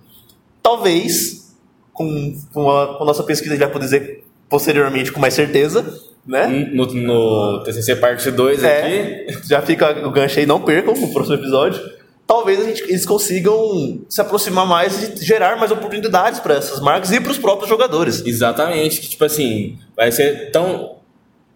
talvez, 0.61 1.55
com, 1.91 2.37
com, 2.53 2.69
a, 2.69 2.95
com 2.95 3.03
a 3.03 3.05
nossa 3.07 3.23
pesquisa, 3.23 3.53
a 3.53 3.55
gente 3.57 3.63
vai 3.63 3.73
poder 3.73 3.85
dizer 3.85 4.23
posteriormente 4.47 5.11
com 5.11 5.19
mais 5.19 5.33
certeza, 5.33 6.12
né? 6.25 6.47
No, 6.71 6.85
no 6.85 7.63
TCC 7.63 7.95
parte 7.97 8.29
2 8.31 8.63
É, 8.63 8.79
aqui. 9.27 9.47
já 9.47 9.61
fica 9.61 10.05
o 10.07 10.11
gancho 10.11 10.39
aí, 10.39 10.45
não 10.45 10.61
percam 10.61 10.93
no 10.95 11.11
próximo 11.13 11.35
episódio. 11.35 11.81
Talvez 12.25 12.59
a 12.61 12.63
gente- 12.63 12.83
eles 12.83 13.05
consigam 13.05 14.01
se 14.07 14.21
aproximar 14.21 14.65
mais 14.65 15.03
e 15.21 15.25
gerar 15.25 15.57
mais 15.57 15.71
oportunidades 15.71 16.39
para 16.39 16.55
essas 16.55 16.79
marcas 16.79 17.11
e 17.11 17.19
para 17.19 17.31
os 17.31 17.37
próprios 17.37 17.69
jogadores. 17.69 18.23
Exatamente, 18.25 19.01
que 19.01 19.09
tipo 19.09 19.25
assim, 19.25 19.77
vai 19.95 20.11
ser 20.11 20.49
tão. 20.51 20.97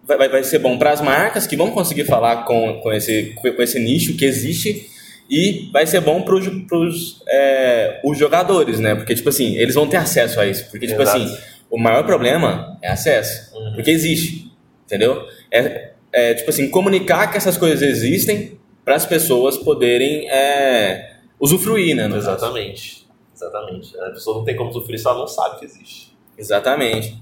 Vai, 0.06 0.28
vai- 0.28 0.42
ser 0.44 0.58
bom 0.58 0.78
para 0.78 0.90
as 0.92 1.00
marcas 1.02 1.46
que 1.46 1.56
vão 1.56 1.70
conseguir 1.70 2.04
falar 2.04 2.44
com, 2.44 2.80
com, 2.82 2.90
esse, 2.92 3.34
com 3.40 3.62
esse 3.62 3.78
nicho 3.78 4.14
que 4.16 4.24
existe 4.24 4.88
e 5.28 5.68
vai 5.70 5.86
ser 5.86 6.00
bom 6.00 6.22
para 6.22 6.34
os 6.34 7.20
é, 7.28 8.00
os 8.04 8.16
jogadores, 8.18 8.78
né? 8.78 8.94
Porque, 8.94 9.14
tipo 9.14 9.28
assim, 9.28 9.56
eles 9.56 9.74
vão 9.74 9.86
ter 9.86 9.98
acesso 9.98 10.40
a 10.40 10.46
isso. 10.46 10.64
Porque, 10.70 10.86
tipo 10.86 11.00
Exato. 11.02 11.18
assim, 11.22 11.36
o 11.70 11.78
maior 11.78 12.04
problema 12.04 12.78
é 12.82 12.88
acesso. 12.90 13.50
Porque 13.74 13.90
existe, 13.90 14.47
entendeu? 14.88 15.26
É, 15.52 15.92
é, 16.10 16.34
tipo 16.34 16.48
assim, 16.48 16.70
comunicar 16.70 17.30
que 17.30 17.36
essas 17.36 17.58
coisas 17.58 17.82
existem 17.82 18.58
para 18.84 18.96
as 18.96 19.04
pessoas 19.04 19.58
poderem 19.58 20.28
é, 20.30 21.16
usufruir, 21.38 21.94
né? 21.94 22.08
no 22.08 22.14
caso. 22.14 22.30
Exatamente. 22.30 23.06
Exatamente. 23.34 24.00
A 24.00 24.10
pessoa 24.10 24.38
não 24.38 24.44
tem 24.44 24.56
como 24.56 24.72
sofrer 24.72 24.98
se 24.98 25.06
ela 25.06 25.18
não 25.18 25.28
sabe 25.28 25.60
que 25.60 25.66
existe. 25.66 26.16
Exatamente. 26.36 27.18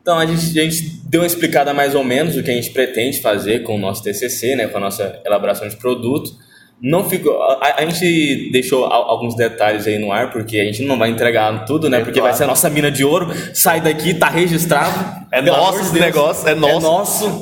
Então 0.00 0.18
a 0.18 0.24
gente, 0.24 0.58
a 0.58 0.62
gente 0.62 1.00
deu 1.04 1.20
uma 1.20 1.26
explicada 1.26 1.74
mais 1.74 1.94
ou 1.94 2.04
menos 2.04 2.36
do 2.36 2.42
que 2.42 2.50
a 2.50 2.54
gente 2.54 2.70
pretende 2.70 3.20
fazer 3.20 3.62
com 3.64 3.74
o 3.74 3.78
nosso 3.78 4.02
TCC, 4.02 4.56
né, 4.56 4.68
com 4.68 4.78
a 4.78 4.80
nossa 4.80 5.20
elaboração 5.26 5.68
de 5.68 5.76
produto. 5.76 6.32
Não 6.82 7.08
ficou, 7.08 7.42
a, 7.42 7.74
a 7.78 7.84
gente 7.84 8.50
deixou 8.52 8.86
al- 8.86 9.10
alguns 9.10 9.34
detalhes 9.36 9.86
aí 9.86 9.98
no 9.98 10.10
ar 10.10 10.30
porque 10.32 10.58
a 10.58 10.64
gente 10.64 10.82
não 10.82 10.98
vai 10.98 11.10
entregar 11.10 11.66
tudo, 11.66 11.90
né? 11.90 11.98
É, 11.98 12.00
porque 12.04 12.18
claro. 12.18 12.32
vai 12.32 12.38
ser 12.38 12.44
a 12.44 12.46
nossa 12.46 12.70
mina 12.70 12.90
de 12.90 13.04
ouro. 13.04 13.28
Sai 13.52 13.80
daqui, 13.82 14.14
tá 14.14 14.28
registrado. 14.30 15.26
É 15.30 15.42
nosso 15.42 15.80
esse 15.80 16.00
negócio, 16.00 16.48
é 16.48 16.54
nosso. 16.54 16.80
nosso. 16.80 17.40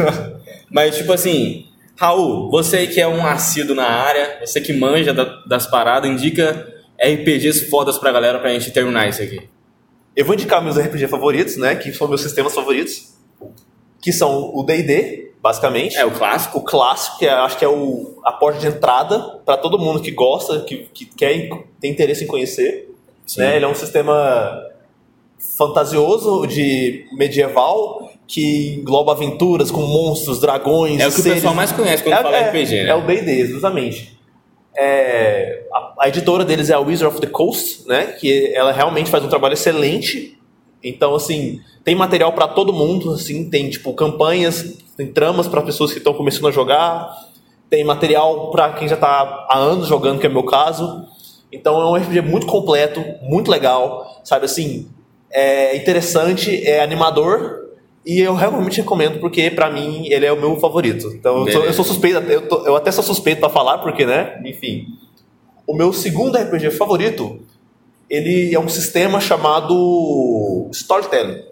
Mas 0.70 0.96
tipo 0.96 1.12
assim, 1.12 1.66
Raul, 1.98 2.50
você 2.50 2.86
que 2.86 3.00
é 3.00 3.08
um 3.08 3.24
assíduo 3.24 3.74
na 3.74 3.86
área, 3.86 4.38
você 4.44 4.60
que 4.60 4.72
manja 4.72 5.14
da- 5.14 5.42
das 5.46 5.66
paradas, 5.66 6.10
indica 6.10 6.66
RPGs 7.00 7.70
fodas 7.70 7.96
pra 7.98 8.12
galera 8.12 8.38
pra 8.38 8.50
gente 8.50 8.70
terminar 8.70 9.08
isso 9.08 9.22
aqui. 9.22 9.40
eu 10.14 10.24
vou 10.24 10.34
indicar 10.34 10.62
meus 10.62 10.76
RPG 10.78 11.08
favoritos, 11.08 11.56
né? 11.56 11.74
Que 11.76 11.92
são 11.92 12.08
meus 12.08 12.20
sistemas 12.22 12.54
favoritos. 12.54 13.14
Que 14.02 14.12
são 14.12 14.50
o 14.54 14.62
D&D, 14.64 15.25
basicamente. 15.46 15.96
É 15.96 16.04
o 16.04 16.10
clássico. 16.10 16.58
O 16.58 16.62
clássico, 16.62 17.18
que 17.18 17.26
é- 17.26 17.30
acho 17.32 17.56
que 17.58 17.64
é 17.64 17.68
o, 17.68 18.18
a 18.24 18.32
porta 18.32 18.58
de 18.58 18.66
entrada 18.66 19.18
para 19.44 19.56
todo 19.56 19.78
mundo 19.78 20.00
que 20.00 20.10
gosta, 20.10 20.60
que, 20.60 20.88
que 20.92 21.04
quer 21.06 21.48
tem 21.80 21.90
interesse 21.92 22.24
em 22.24 22.26
conhecer. 22.26 22.88
Sim. 23.26 23.40
Né? 23.40 23.56
Ele 23.56 23.64
é 23.64 23.68
um 23.68 23.74
sistema 23.74 24.60
fantasioso 25.56 26.46
de 26.46 27.06
medieval 27.12 28.10
que 28.26 28.74
engloba 28.80 29.12
aventuras 29.12 29.70
com 29.70 29.82
monstros, 29.82 30.40
dragões, 30.40 31.00
É 31.00 31.06
o 31.06 31.12
que 31.12 31.20
o 31.20 31.22
seres. 31.22 31.38
pessoal 31.38 31.54
mais 31.54 31.70
conhece 31.72 32.02
quando 32.02 32.14
É- 32.14 32.22
fala 32.22 32.36
é- 32.36 32.48
RPG, 32.48 32.82
né? 32.84 32.90
É 32.90 32.94
o 32.94 33.02
D&D, 33.06 33.46
justamente. 33.46 34.18
É, 34.76 35.62
a, 35.72 35.94
a 36.04 36.08
editora 36.08 36.44
deles 36.44 36.68
é 36.70 36.74
a 36.74 36.80
Wizard 36.80 37.06
of 37.14 37.20
the 37.20 37.28
Coast, 37.28 37.86
né? 37.86 38.06
Que 38.20 38.52
ela 38.54 38.72
realmente 38.72 39.10
faz 39.10 39.24
um 39.24 39.28
trabalho 39.28 39.54
excelente. 39.54 40.36
Então, 40.82 41.14
assim, 41.14 41.60
tem 41.84 41.94
material 41.94 42.32
para 42.32 42.48
todo 42.48 42.72
mundo, 42.72 43.12
assim, 43.12 43.48
tem 43.48 43.70
tipo 43.70 43.94
campanhas, 43.94 44.74
tem 44.96 45.12
tramas 45.12 45.46
para 45.46 45.62
pessoas 45.62 45.92
que 45.92 45.98
estão 45.98 46.14
começando 46.14 46.48
a 46.48 46.50
jogar, 46.50 47.10
tem 47.68 47.84
material 47.84 48.50
para 48.50 48.72
quem 48.72 48.88
já 48.88 48.96
tá 48.96 49.46
há 49.48 49.58
anos 49.58 49.86
jogando, 49.88 50.18
que 50.20 50.26
é 50.26 50.28
o 50.28 50.32
meu 50.32 50.44
caso. 50.44 51.04
Então, 51.52 51.80
é 51.80 51.84
um 51.86 51.94
RPG 51.96 52.20
muito 52.22 52.46
completo, 52.46 53.02
muito 53.22 53.50
legal, 53.50 54.20
sabe 54.24 54.46
assim, 54.46 54.88
é 55.30 55.76
interessante, 55.76 56.64
é 56.66 56.82
animador 56.82 57.64
e 58.04 58.20
eu 58.20 58.34
realmente 58.34 58.80
recomendo 58.80 59.18
porque 59.20 59.50
pra 59.50 59.68
mim 59.70 60.06
ele 60.08 60.24
é 60.26 60.32
o 60.32 60.40
meu 60.40 60.56
favorito. 60.60 61.08
Então, 61.14 61.38
eu 61.38 61.52
sou, 61.52 61.64
eu 61.64 61.72
sou 61.72 61.84
suspeito, 61.84 62.18
eu, 62.30 62.48
tô- 62.48 62.64
eu 62.66 62.76
até 62.76 62.90
sou 62.92 63.02
suspeito 63.04 63.40
pra 63.40 63.48
falar 63.50 63.78
porque, 63.78 64.06
né? 64.06 64.40
Enfim. 64.44 64.86
O 65.66 65.74
meu 65.74 65.92
segundo 65.92 66.36
RPG 66.38 66.70
favorito, 66.70 67.40
ele 68.08 68.54
é 68.54 68.60
um 68.60 68.68
sistema 68.68 69.20
chamado 69.20 70.68
Storytelling, 70.72 71.42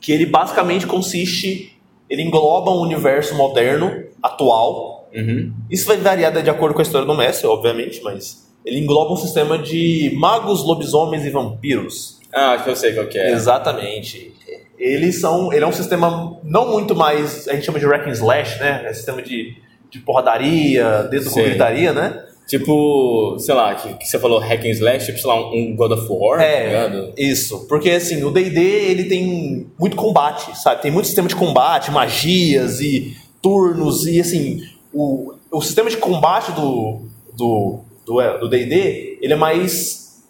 que 0.00 0.10
ele 0.12 0.24
basicamente 0.26 0.86
consiste, 0.86 1.71
ele 2.12 2.20
engloba 2.20 2.70
um 2.70 2.80
universo 2.80 3.34
moderno, 3.34 4.04
atual. 4.22 5.08
Uhum. 5.14 5.50
Isso 5.70 5.86
vai 5.86 5.96
variar 5.96 6.30
de 6.30 6.50
acordo 6.50 6.74
com 6.74 6.80
a 6.80 6.82
história 6.82 7.06
do 7.06 7.14
mestre, 7.14 7.46
obviamente, 7.46 8.02
mas 8.02 8.52
ele 8.66 8.80
engloba 8.80 9.14
um 9.14 9.16
sistema 9.16 9.56
de 9.56 10.12
magos, 10.14 10.62
lobisomens 10.62 11.24
e 11.24 11.30
vampiros. 11.30 12.20
Ah, 12.30 12.50
acho 12.50 12.64
que 12.64 12.70
eu 12.70 12.76
sei 12.76 12.92
qual 12.92 13.06
que 13.06 13.18
é. 13.18 13.30
Exatamente. 13.30 14.34
Eles 14.78 15.22
são, 15.22 15.50
ele 15.54 15.64
é 15.64 15.66
um 15.66 15.72
sistema 15.72 16.38
não 16.44 16.70
muito 16.70 16.94
mais, 16.94 17.48
a 17.48 17.54
gente 17.54 17.64
chama 17.64 17.80
de 17.80 17.86
hack 17.86 18.06
and 18.06 18.12
slash, 18.12 18.60
né? 18.60 18.82
É 18.84 18.92
sistema 18.92 19.22
de, 19.22 19.56
de 19.88 19.98
porradaria, 20.00 21.04
dedo 21.04 21.30
com 21.30 21.42
gritaria, 21.42 21.94
né? 21.94 22.22
Tipo, 22.52 23.36
sei 23.38 23.54
lá, 23.54 23.74
que, 23.74 23.94
que 23.94 24.06
você 24.06 24.18
falou 24.18 24.38
hack 24.38 24.62
and 24.66 24.68
slash, 24.72 25.06
tipo, 25.06 25.18
sei 25.18 25.26
lá, 25.26 25.40
um 25.50 25.74
God 25.74 25.92
of 25.92 26.06
War, 26.10 26.36
tá 26.38 26.44
É, 26.44 26.66
ligado? 26.66 27.12
isso. 27.16 27.66
Porque 27.66 27.88
assim, 27.88 28.22
o 28.24 28.30
D&D 28.30 28.60
ele 28.60 29.04
tem 29.04 29.66
muito 29.80 29.96
combate, 29.96 30.54
sabe? 30.62 30.82
Tem 30.82 30.90
muito 30.90 31.06
sistema 31.06 31.26
de 31.28 31.34
combate, 31.34 31.90
magias 31.90 32.78
e 32.82 33.16
turnos 33.40 34.06
e 34.06 34.20
assim, 34.20 34.60
o, 34.92 35.32
o 35.50 35.62
sistema 35.62 35.88
de 35.88 35.96
combate 35.96 36.52
do 36.52 37.00
do 37.34 37.78
do 38.04 38.20
é, 38.20 38.38
D&D, 38.48 39.18
ele 39.22 39.32
é 39.32 39.36
mais 39.36 40.20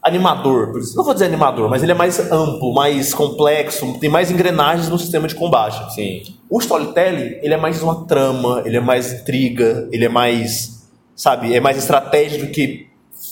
animador, 0.00 0.72
não 0.94 1.02
vou 1.02 1.12
dizer 1.14 1.24
animador, 1.26 1.68
mas 1.68 1.82
ele 1.82 1.90
é 1.90 1.94
mais 1.96 2.20
amplo, 2.30 2.72
mais 2.72 3.12
complexo, 3.12 3.98
tem 3.98 4.08
mais 4.08 4.30
engrenagens 4.30 4.88
no 4.88 4.96
sistema 5.00 5.26
de 5.26 5.34
combate. 5.34 5.92
Sim. 5.96 6.22
O 6.48 6.60
storytelling, 6.60 7.38
ele 7.42 7.54
é 7.54 7.56
mais 7.56 7.82
uma 7.82 8.06
trama, 8.06 8.62
ele 8.64 8.76
é 8.76 8.80
mais 8.80 9.12
intriga, 9.12 9.88
ele 9.90 10.04
é 10.04 10.08
mais, 10.08 10.75
sabe, 11.16 11.52
é 11.54 11.58
mais 11.58 11.76
estratégia 11.76 12.38
do 12.38 12.52
que 12.52 12.86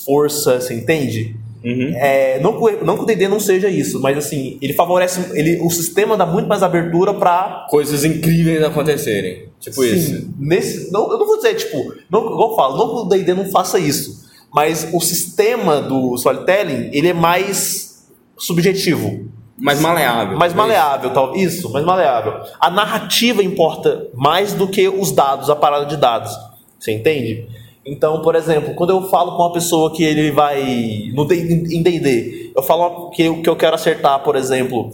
força, 0.04 0.60
você 0.60 0.74
entende? 0.74 1.36
Uhum. 1.64 1.92
É, 1.96 2.40
não, 2.40 2.52
que 2.52 2.58
o- 2.58 2.84
não 2.84 2.96
que 2.96 3.02
o 3.04 3.06
D&D 3.06 3.28
não 3.28 3.38
seja 3.40 3.68
isso, 3.68 4.00
mas 4.00 4.18
assim, 4.18 4.58
ele 4.60 4.72
favorece, 4.74 5.30
ele, 5.38 5.60
o 5.62 5.70
sistema 5.70 6.16
dá 6.16 6.26
muito 6.26 6.46
mais 6.48 6.62
abertura 6.62 7.14
pra... 7.14 7.66
Coisas 7.70 8.04
incríveis 8.04 8.62
acontecerem. 8.62 9.48
Tipo 9.60 9.82
Sim, 9.82 9.94
isso. 9.94 10.28
Nesse, 10.38 10.92
não, 10.92 11.10
eu 11.10 11.18
não 11.18 11.26
vou 11.26 11.36
dizer, 11.36 11.54
tipo, 11.54 11.94
não, 12.10 12.20
igual 12.32 12.50
eu 12.50 12.56
falo, 12.56 12.76
não 12.76 12.88
que 12.88 13.00
o 13.06 13.08
D&D 13.08 13.32
não 13.34 13.46
faça 13.50 13.78
isso, 13.78 14.24
mas 14.52 14.88
o 14.92 15.00
sistema 15.00 15.80
do 15.80 16.14
storytelling, 16.16 16.90
ele 16.92 17.08
é 17.08 17.14
mais 17.14 18.06
subjetivo. 18.36 19.26
Mais 19.56 19.80
maleável. 19.80 20.36
Mais 20.36 20.52
talvez. 20.52 20.76
maleável, 20.78 21.10
tal. 21.10 21.36
Isso, 21.36 21.70
mais 21.72 21.84
maleável. 21.86 22.34
A 22.60 22.68
narrativa 22.70 23.42
importa 23.42 24.08
mais 24.14 24.52
do 24.52 24.66
que 24.68 24.88
os 24.88 25.12
dados, 25.12 25.48
a 25.48 25.56
parada 25.56 25.86
de 25.86 25.96
dados. 25.96 26.36
Você 26.78 26.92
entende? 26.92 27.46
Então, 27.86 28.22
por 28.22 28.34
exemplo, 28.34 28.74
quando 28.74 28.90
eu 28.90 29.08
falo 29.08 29.36
com 29.36 29.42
uma 29.42 29.52
pessoa 29.52 29.92
que 29.92 30.02
ele 30.02 30.30
vai. 30.30 31.10
No 31.14 31.30
em 31.32 31.82
DD, 31.82 32.52
eu 32.56 32.62
falo 32.62 33.10
que 33.10 33.22
eu, 33.22 33.42
que 33.42 33.48
eu 33.48 33.56
quero 33.56 33.74
acertar, 33.74 34.20
por 34.22 34.36
exemplo, 34.36 34.90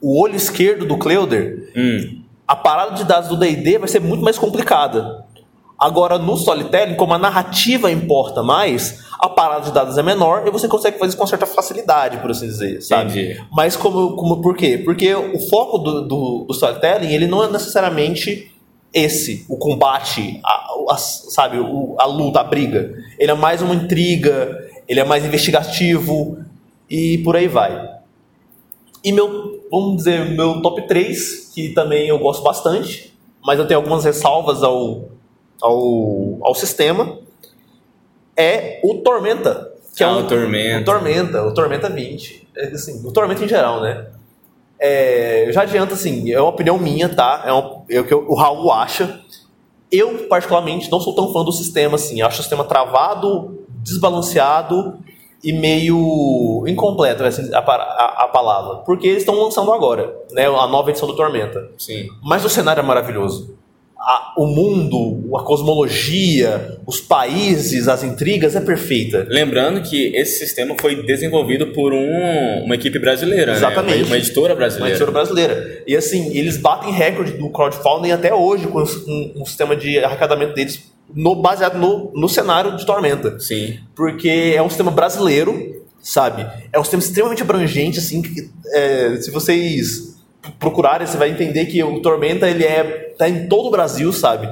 o 0.00 0.20
olho 0.22 0.36
esquerdo 0.36 0.86
do 0.86 0.98
Cleuder, 0.98 1.72
Hum. 1.76 2.22
a 2.46 2.56
parada 2.56 2.94
de 2.94 3.04
dados 3.04 3.28
do 3.28 3.36
DD 3.36 3.78
vai 3.78 3.88
ser 3.88 4.00
muito 4.00 4.22
mais 4.22 4.38
complicada. 4.38 5.24
Agora, 5.78 6.18
no 6.18 6.34
Storytelling, 6.34 6.94
como 6.96 7.14
a 7.14 7.18
narrativa 7.18 7.90
importa 7.90 8.42
mais, 8.42 9.02
a 9.18 9.30
parada 9.30 9.64
de 9.64 9.72
dados 9.72 9.96
é 9.96 10.02
menor 10.02 10.46
e 10.46 10.50
você 10.50 10.68
consegue 10.68 10.98
fazer 10.98 11.10
isso 11.10 11.16
com 11.16 11.26
certa 11.26 11.46
facilidade, 11.46 12.18
por 12.18 12.30
assim 12.30 12.46
dizer, 12.46 12.82
sabe? 12.82 13.10
Entendi. 13.10 13.40
Mas 13.50 13.76
como, 13.76 14.14
como 14.14 14.42
por 14.42 14.54
quê? 14.54 14.76
Porque 14.76 15.14
o 15.14 15.38
foco 15.48 15.78
do, 15.78 16.02
do, 16.02 16.44
do 16.46 16.52
storytelling, 16.52 17.12
ele 17.14 17.26
não 17.26 17.42
é 17.42 17.50
necessariamente 17.50 18.52
esse, 18.92 19.44
o 19.48 19.56
combate, 19.56 20.40
a, 20.44 20.70
a- 20.90 20.96
sabe, 20.98 21.58
o- 21.58 21.94
a 21.98 22.06
luta, 22.06 22.40
a 22.40 22.44
briga. 22.44 22.94
Ele 23.18 23.30
é 23.30 23.34
mais 23.34 23.62
uma 23.62 23.74
intriga, 23.74 24.58
ele 24.88 24.98
é 25.00 25.04
mais 25.04 25.24
investigativo 25.24 26.38
e 26.88 27.18
por 27.18 27.36
aí 27.36 27.46
vai. 27.48 27.88
E 29.04 29.12
meu, 29.12 29.64
vamos 29.70 29.96
dizer, 29.98 30.24
meu 30.30 30.60
top 30.60 30.86
3, 30.86 31.50
que 31.54 31.70
também 31.70 32.08
eu 32.08 32.18
gosto 32.18 32.42
bastante, 32.42 33.14
mas 33.44 33.58
eu 33.58 33.66
tenho 33.66 33.78
algumas 33.78 34.04
ressalvas 34.04 34.62
ao, 34.62 35.08
ao, 35.62 36.38
ao 36.42 36.54
sistema, 36.54 37.18
é 38.36 38.80
o 38.82 38.94
Tormenta. 38.96 39.70
Que 39.96 40.02
é 40.04 40.06
Ah, 40.06 40.16
um, 40.16 40.20
o 40.20 40.26
Tormenta. 40.26 40.80
O 40.80 40.84
Tormenta, 40.84 41.42
o 41.46 41.54
Tormenta 41.54 41.88
20. 41.90 42.48
É, 42.56 42.66
assim, 42.68 43.06
o 43.06 43.12
Tormenta 43.12 43.44
em 43.44 43.48
geral, 43.48 43.80
né? 43.80 44.06
É, 44.80 45.46
eu 45.48 45.52
já 45.52 45.62
adianto, 45.62 45.92
assim, 45.94 46.32
é 46.32 46.40
uma 46.40 46.48
opinião 46.50 46.78
minha, 46.78 47.08
tá? 47.08 47.42
É, 47.44 47.52
um, 47.52 47.82
é 47.90 48.00
o 48.00 48.04
que 48.06 48.14
eu- 48.14 48.26
o 48.28 48.34
Raul 48.34 48.72
acha. 48.72 49.20
Eu, 49.92 50.26
particularmente, 50.28 50.90
não 50.90 51.00
sou 51.00 51.14
tão 51.14 51.32
fã 51.32 51.44
do 51.44 51.52
sistema, 51.52 51.96
assim. 51.96 52.20
Eu 52.20 52.26
acho 52.26 52.38
o 52.38 52.42
sistema 52.42 52.64
travado, 52.64 53.58
desbalanceado 53.68 54.98
e 55.42 55.52
meio 55.52 56.64
incompleto, 56.66 57.24
assim, 57.24 57.52
a, 57.54 57.58
a- 57.58 58.24
a 58.24 58.28
palavra. 58.28 58.76
Porque 58.86 59.06
eles 59.06 59.22
estão 59.22 59.34
lançando 59.34 59.72
agora, 59.72 60.14
né? 60.32 60.46
A 60.46 60.66
nova 60.66 60.90
edição 60.90 61.08
do 61.08 61.16
Tormenta. 61.16 61.68
Sim. 61.78 62.08
Mas 62.22 62.44
o 62.44 62.48
cenário 62.48 62.80
é 62.80 62.84
maravilhoso. 62.84 63.58
A- 64.02 64.32
o 64.38 64.46
mundo, 64.46 65.36
a 65.36 65.42
cosmologia, 65.42 66.78
os 66.86 67.00
países, 67.00 67.86
as 67.86 68.02
intrigas 68.02 68.56
é 68.56 68.60
perfeita. 68.60 69.26
Lembrando 69.28 69.82
que 69.82 70.14
esse 70.16 70.38
sistema 70.38 70.74
foi 70.80 71.02
desenvolvido 71.04 71.66
por 71.68 71.92
um- 71.92 72.64
uma 72.64 72.74
equipe 72.74 72.98
brasileira, 72.98 73.52
Exatamente. 73.52 73.96
né? 73.98 74.02
Uma, 74.02 74.06
uma 74.06 74.16
editora 74.16 74.52
Uma 74.54 74.56
brasileira. 74.56 74.90
editora 74.90 75.10
brasileira. 75.12 75.82
E 75.86 75.94
assim, 75.96 76.34
eles 76.36 76.56
batem 76.56 76.92
recorde 76.92 77.32
do 77.32 77.50
crowdfunding 77.50 78.10
até 78.12 78.32
hoje 78.34 78.66
com 78.68 78.80
um, 78.82 79.32
um 79.36 79.44
sistema 79.44 79.76
de 79.76 79.98
arrecadamento 79.98 80.54
deles 80.54 80.80
no, 81.14 81.34
baseado 81.34 81.76
no, 81.78 82.10
no 82.14 82.28
cenário 82.28 82.76
de 82.76 82.86
Tormenta. 82.86 83.38
Sim. 83.38 83.78
Porque 83.94 84.54
é 84.56 84.62
um 84.62 84.68
sistema 84.70 84.90
brasileiro, 84.90 85.84
sabe? 86.02 86.46
É 86.72 86.78
um 86.80 86.84
sistema 86.84 87.02
extremamente 87.02 87.42
abrangente, 87.42 87.98
assim, 87.98 88.22
que, 88.22 88.48
é, 88.72 89.16
se 89.20 89.30
vocês 89.30 90.09
procurarem, 90.58 91.06
você 91.06 91.16
vai 91.16 91.30
entender 91.30 91.66
que 91.66 91.82
o 91.82 92.00
Tormenta, 92.00 92.48
ele 92.48 92.64
é, 92.64 93.14
tá 93.18 93.28
em 93.28 93.46
todo 93.48 93.68
o 93.68 93.70
Brasil, 93.70 94.12
sabe? 94.12 94.48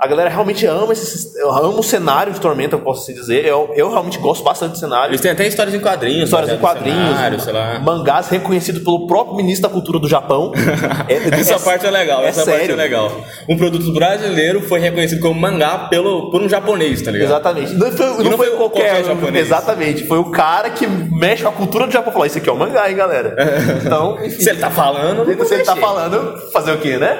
A 0.00 0.06
galera 0.06 0.30
realmente 0.30 0.64
ama 0.64 0.94
esse 0.94 1.28
ama 1.42 1.68
o 1.78 1.82
cenário 1.82 2.32
de 2.32 2.40
Tormenta, 2.40 2.74
eu 2.74 2.80
posso 2.80 3.02
assim 3.02 3.12
dizer. 3.12 3.44
Eu, 3.44 3.70
eu 3.76 3.90
realmente 3.90 4.16
gosto 4.18 4.42
bastante 4.42 4.72
do 4.72 4.78
cenário. 4.78 5.10
Eles 5.10 5.20
têm 5.20 5.30
até 5.30 5.46
histórias 5.46 5.74
em 5.74 5.78
quadrinhos. 5.78 6.24
Histórias 6.24 6.50
em 6.50 6.56
baseadas 6.56 6.82
no 6.86 6.88
quadrinhos, 6.90 7.16
cenário, 7.16 7.40
sei 7.40 7.52
lá. 7.52 7.78
mangás 7.80 8.28
reconhecido 8.28 8.80
pelo 8.80 9.06
próprio 9.06 9.36
ministro 9.36 9.68
da 9.68 9.74
cultura 9.74 9.98
do 9.98 10.08
Japão. 10.08 10.52
É- 11.06 11.40
Essa 11.40 11.54
é- 11.54 11.58
parte 11.58 11.86
é 11.86 11.90
legal, 11.90 12.22
é 12.22 12.28
essa 12.28 12.44
parte 12.44 12.56
é 12.56 12.60
sério. 12.60 12.76
legal. 12.76 13.12
Um 13.48 13.56
produto 13.56 13.92
brasileiro 13.92 14.62
foi 14.62 14.80
reconhecido 14.80 15.20
como 15.20 15.38
mangá 15.38 15.88
pelo, 15.90 16.30
por 16.30 16.40
um 16.40 16.48
japonês, 16.48 17.02
tá 17.02 17.10
ligado? 17.10 17.28
Exatamente. 17.28 17.74
Não 17.74 17.92
foi, 17.92 18.06
não 18.06 18.16
não 18.16 18.36
foi 18.38 18.46
foi 18.48 18.56
qualquer, 18.56 18.90
qualquer 18.92 19.04
japonês. 19.04 19.46
Exatamente. 19.46 20.06
Foi 20.06 20.18
o 20.18 20.30
cara 20.30 20.70
que 20.70 20.86
mexe 20.86 21.42
com 21.42 21.48
a 21.48 21.52
cultura 21.52 21.86
do 21.86 21.92
Japão. 21.92 22.10
Falou, 22.12 22.26
isso 22.26 22.38
aqui 22.38 22.48
é 22.48 22.52
um 22.52 22.56
mangá, 22.56 22.88
hein, 22.88 22.96
galera? 22.96 23.36
Então, 23.84 24.16
enfim. 24.24 24.40
Se 24.40 24.50
ele 24.50 24.60
tá 24.60 24.70
falando, 24.70 25.24
Se 25.44 25.54
ele 25.54 25.64
tá 25.64 25.76
falando, 25.76 26.38
fazer 26.52 26.72
o 26.72 26.78
quê, 26.78 26.96
né? 26.96 27.18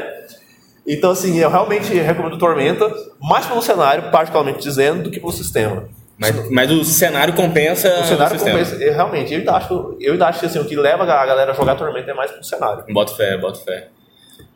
Então, 0.86 1.10
assim, 1.10 1.38
eu 1.38 1.50
realmente 1.50 1.92
recomendo 1.94 2.38
Tormenta, 2.38 2.92
mais 3.20 3.46
pelo 3.46 3.62
cenário, 3.62 4.10
particularmente 4.10 4.58
dizendo, 4.60 5.04
do 5.04 5.10
que 5.10 5.20
pelo 5.20 5.32
sistema. 5.32 5.84
Mas, 6.18 6.50
mas 6.50 6.70
o 6.70 6.84
cenário 6.84 7.32
compensa 7.34 7.88
O 8.00 8.04
cenário 8.04 8.38
sistema. 8.38 8.58
compensa. 8.58 8.82
eu, 8.82 8.92
realmente, 8.92 9.32
eu 9.32 9.38
ainda 9.38 9.52
acho, 9.52 9.96
eu 10.00 10.12
ainda 10.12 10.26
acho 10.26 10.40
que 10.40 10.46
assim, 10.46 10.58
o 10.58 10.64
que 10.66 10.76
leva 10.76 11.04
a 11.04 11.26
galera 11.26 11.52
a 11.52 11.54
jogar 11.54 11.76
Tormenta 11.76 12.10
é 12.10 12.14
mais 12.14 12.30
pelo 12.30 12.44
cenário. 12.44 12.84
Bota 12.92 13.14
fé, 13.14 13.38
bota 13.38 13.58
fé. 13.60 13.88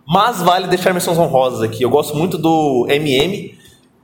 Mas 0.06 0.42
vale 0.42 0.66
deixar 0.66 0.92
menções 0.92 1.16
honrosas 1.18 1.62
aqui. 1.62 1.82
Eu 1.82 1.88
gosto 1.88 2.14
muito 2.16 2.36
do 2.36 2.86
MM, 2.90 3.58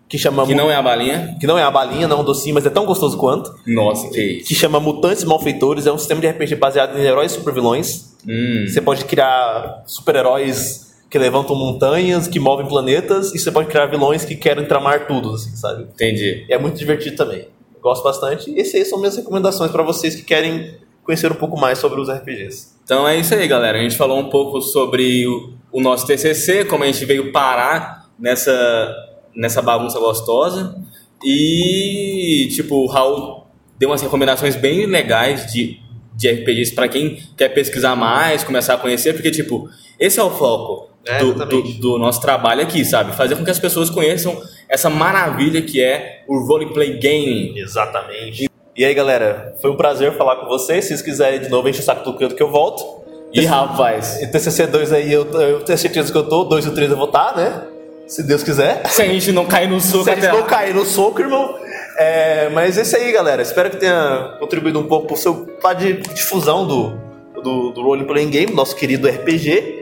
que 0.08 0.16
chama 0.16 0.46
Que 0.46 0.54
não 0.54 0.70
é 0.70 0.74
a 0.76 0.82
balinha. 0.82 1.36
que 1.38 1.46
não 1.46 1.58
é 1.58 1.62
a 1.62 1.70
balinha, 1.70 2.08
não 2.08 2.18
é 2.18 2.20
um 2.20 2.24
docinho, 2.24 2.54
mas 2.54 2.64
é 2.64 2.70
tão 2.70 2.86
gostoso 2.86 3.18
quanto. 3.18 3.54
Nossa, 3.66 4.08
que 4.08 4.20
isso. 4.38 4.48
Que 4.48 4.54
chama 4.54 4.80
Mutantes 4.80 5.24
Malfeitores, 5.24 5.86
é 5.86 5.92
um 5.92 5.98
sistema 5.98 6.20
de 6.20 6.28
RPG 6.28 6.54
baseado 6.56 6.98
em 6.98 7.02
heróis 7.02 7.32
e 7.32 7.34
supervilões. 7.34 8.14
Hum. 8.26 8.64
Você 8.66 8.80
pode 8.80 9.04
criar 9.04 9.82
super-heróis 9.86 10.89
que 11.10 11.18
levantam 11.18 11.56
montanhas, 11.56 12.28
que 12.28 12.38
movem 12.38 12.66
planetas, 12.66 13.34
e 13.34 13.38
você 13.38 13.50
pode 13.50 13.68
criar 13.68 13.86
vilões 13.86 14.24
que 14.24 14.36
querem 14.36 14.64
tramar 14.64 15.08
tudo, 15.08 15.34
assim, 15.34 15.56
sabe? 15.56 15.82
Entendi. 15.82 16.46
É 16.48 16.56
muito 16.56 16.78
divertido 16.78 17.16
também. 17.16 17.48
Gosto 17.82 18.04
bastante. 18.04 18.48
E 18.48 18.60
essas 18.60 18.88
são 18.88 18.98
minhas 19.00 19.16
recomendações 19.16 19.72
para 19.72 19.82
vocês 19.82 20.14
que 20.14 20.22
querem 20.22 20.76
conhecer 21.02 21.32
um 21.32 21.34
pouco 21.34 21.58
mais 21.58 21.78
sobre 21.78 22.00
os 22.00 22.08
RPGs. 22.08 22.68
Então 22.84 23.08
é 23.08 23.16
isso 23.18 23.34
aí, 23.34 23.48
galera. 23.48 23.78
A 23.78 23.82
gente 23.82 23.96
falou 23.96 24.20
um 24.20 24.30
pouco 24.30 24.60
sobre 24.60 25.26
o, 25.26 25.54
o 25.72 25.80
nosso 25.80 26.06
TCC, 26.06 26.64
como 26.64 26.84
a 26.84 26.86
gente 26.86 27.04
veio 27.04 27.32
parar 27.32 28.08
nessa, 28.16 28.94
nessa 29.34 29.60
bagunça 29.60 29.98
gostosa. 29.98 30.76
E, 31.24 32.48
tipo, 32.54 32.76
o 32.76 32.86
Raul 32.86 33.46
deu 33.76 33.88
umas 33.88 34.00
recomendações 34.00 34.54
bem 34.54 34.86
legais 34.86 35.52
de, 35.52 35.80
de 36.14 36.30
RPGs 36.30 36.72
para 36.72 36.86
quem 36.86 37.20
quer 37.36 37.48
pesquisar 37.48 37.96
mais, 37.96 38.44
começar 38.44 38.74
a 38.74 38.78
conhecer, 38.78 39.12
porque, 39.12 39.32
tipo, 39.32 39.68
esse 39.98 40.20
é 40.20 40.22
o 40.22 40.30
foco 40.30 40.89
É, 41.06 41.18
do, 41.18 41.32
do, 41.32 41.62
do 41.62 41.98
nosso 41.98 42.20
trabalho 42.20 42.62
aqui, 42.62 42.84
sabe? 42.84 43.16
Fazer 43.16 43.34
com 43.36 43.44
que 43.44 43.50
as 43.50 43.58
pessoas 43.58 43.88
conheçam 43.88 44.40
essa 44.68 44.90
maravilha 44.90 45.62
que 45.62 45.82
é 45.82 46.22
o 46.28 46.38
roleplay 46.46 46.98
game. 46.98 47.58
Exatamente. 47.58 48.50
E 48.76 48.84
aí, 48.84 48.94
galera, 48.94 49.54
foi 49.60 49.70
um 49.70 49.76
prazer 49.76 50.16
falar 50.16 50.36
com 50.36 50.46
vocês. 50.46 50.84
Se 50.84 50.88
vocês 50.88 51.02
quiserem 51.02 51.40
de 51.40 51.48
novo, 51.48 51.68
enche 51.68 51.80
o 51.80 51.82
saco 51.82 52.04
do 52.04 52.16
canto 52.18 52.34
que 52.34 52.42
eu 52.42 52.50
volto. 52.50 53.00
E, 53.32 53.44
rapaz, 53.44 54.20
E 54.20 54.26
TCC 54.26 54.66
2 54.66 54.92
aí, 54.92 55.12
eu, 55.12 55.24
eu 55.32 55.60
tenho 55.60 55.78
certeza 55.78 56.10
que 56.10 56.18
eu 56.18 56.28
tô. 56.28 56.44
2 56.44 56.66
e 56.66 56.68
o 56.68 56.74
3 56.74 56.90
eu 56.90 56.96
vou 56.96 57.06
estar, 57.06 57.36
né? 57.36 57.62
Se 58.06 58.22
Deus 58.22 58.42
quiser. 58.42 58.86
se 58.90 59.02
a 59.02 59.06
gente 59.06 59.32
não 59.32 59.46
cair 59.46 59.68
no 59.68 59.80
soco 59.80 60.04
Se 60.04 60.10
a 60.10 60.14
gente 60.14 60.26
até 60.26 60.32
não 60.36 60.42
lá. 60.42 60.46
cair 60.46 60.74
no 60.74 60.84
soco, 60.84 61.20
irmão. 61.20 61.54
É, 61.96 62.48
mas 62.50 62.76
é 62.76 62.82
isso 62.82 62.96
aí, 62.96 63.12
galera. 63.12 63.40
Espero 63.40 63.70
que 63.70 63.76
tenha 63.76 64.36
contribuído 64.38 64.78
um 64.78 64.86
pouco 64.86 65.06
pro 65.06 65.16
seu 65.16 65.46
para 65.62 65.74
de 65.74 65.94
difusão 66.14 66.66
do, 66.66 66.98
do, 67.42 67.70
do 67.70 67.82
Role 67.82 68.04
Playing 68.04 68.30
Game, 68.30 68.52
nosso 68.52 68.74
querido 68.74 69.08
RPG. 69.08 69.79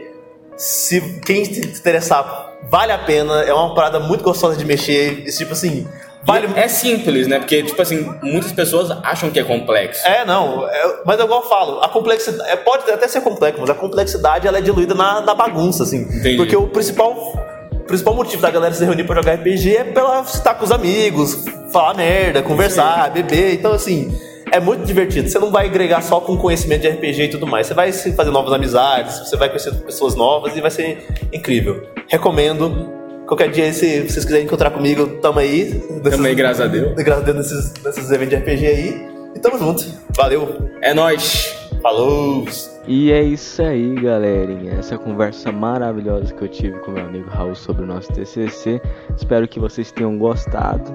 Se 0.58 1.00
quem 1.24 1.44
se 1.44 1.60
interessar, 1.60 2.52
vale 2.68 2.92
a 2.92 2.98
pena. 2.98 3.42
É 3.42 3.52
uma 3.54 3.74
parada 3.74 4.00
muito 4.00 4.22
gostosa 4.24 4.56
de 4.56 4.64
mexer. 4.64 5.22
Esse 5.26 5.38
tipo 5.38 5.52
assim. 5.52 5.86
Vale, 6.24 6.48
É 6.56 6.66
simples, 6.68 7.26
né? 7.28 7.38
Porque, 7.38 7.62
tipo 7.62 7.80
assim, 7.80 8.06
muitas 8.20 8.52
pessoas 8.52 8.90
acham 9.02 9.30
que 9.30 9.38
é 9.38 9.44
complexo. 9.44 10.06
É, 10.06 10.24
não, 10.26 10.68
é- 10.68 10.96
mas 11.06 11.18
é 11.18 11.22
igual 11.22 11.42
eu 11.42 11.48
falo, 11.48 11.80
a 11.80 11.88
complexidade, 11.88 12.50
é, 12.50 12.56
pode 12.56 12.90
até 12.90 13.06
ser 13.08 13.20
complexo, 13.22 13.60
mas 13.60 13.70
a 13.70 13.74
complexidade 13.74 14.46
ela 14.46 14.58
é 14.58 14.60
diluída 14.60 14.94
na, 14.94 15.20
na 15.22 15.34
bagunça, 15.34 15.84
assim. 15.84 16.00
Entendi. 16.02 16.36
Porque 16.36 16.54
o 16.56 16.66
principal, 16.68 17.12
o 17.72 17.78
principal 17.84 18.14
motivo 18.14 18.42
da 18.42 18.50
galera 18.50 18.74
se 18.74 18.84
reunir 18.84 19.04
pra 19.04 19.14
jogar 19.16 19.34
RPG 19.36 19.76
é 19.76 19.84
pela 19.84 20.20
estar 20.20 20.54
com 20.54 20.64
os 20.64 20.72
amigos, 20.72 21.44
falar 21.72 21.94
merda, 21.94 22.42
conversar, 22.42 23.10
beber, 23.10 23.54
então 23.54 23.72
assim, 23.72 24.12
é 24.52 24.60
muito 24.60 24.84
divertido. 24.84 25.28
Você 25.28 25.38
não 25.38 25.50
vai 25.50 25.66
agregar 25.66 26.02
só 26.02 26.20
com 26.20 26.36
conhecimento 26.36 26.82
de 26.82 26.88
RPG 26.88 27.22
e 27.24 27.28
tudo 27.28 27.46
mais, 27.46 27.66
você 27.66 27.74
vai 27.74 27.92
se 27.92 28.12
fazer 28.14 28.30
novas 28.30 28.52
amizades, 28.52 29.18
você 29.20 29.36
vai 29.36 29.48
conhecer 29.48 29.74
pessoas 29.82 30.14
novas 30.14 30.56
e 30.56 30.60
vai 30.60 30.70
ser 30.70 31.06
incrível. 31.32 31.82
Recomendo. 32.08 32.96
Qualquer 33.26 33.50
dia, 33.50 33.70
se 33.74 34.00
vocês 34.08 34.24
quiserem 34.24 34.46
encontrar 34.46 34.70
comigo, 34.70 35.06
tamo 35.20 35.38
aí. 35.38 35.64
Desses- 36.02 36.16
Também, 36.16 36.34
graças 36.34 36.62
a 36.62 36.66
Deus. 36.66 36.94
Graças 36.94 37.22
a 37.22 37.26
Deus 37.26 37.36
nesses, 37.36 37.74
nesses 37.84 38.10
eventos 38.10 38.30
de 38.30 38.36
RPG 38.36 38.66
aí. 38.66 39.08
E 39.36 39.38
tamo 39.38 39.58
junto. 39.58 39.84
Valeu. 40.16 40.70
É 40.80 40.94
nóis. 40.94 41.54
Falou. 41.82 42.46
E 42.86 43.12
é 43.12 43.22
isso 43.22 43.62
aí, 43.62 43.94
galerinha. 43.96 44.76
Essa 44.78 44.96
conversa 44.96 45.52
maravilhosa 45.52 46.32
que 46.32 46.40
eu 46.42 46.48
tive 46.48 46.78
com 46.78 46.90
meu 46.92 47.04
amigo 47.04 47.28
Raul 47.28 47.54
sobre 47.54 47.82
o 47.82 47.86
nosso 47.86 48.10
TCC. 48.14 48.80
Espero 49.14 49.46
que 49.46 49.60
vocês 49.60 49.92
tenham 49.92 50.16
gostado. 50.18 50.90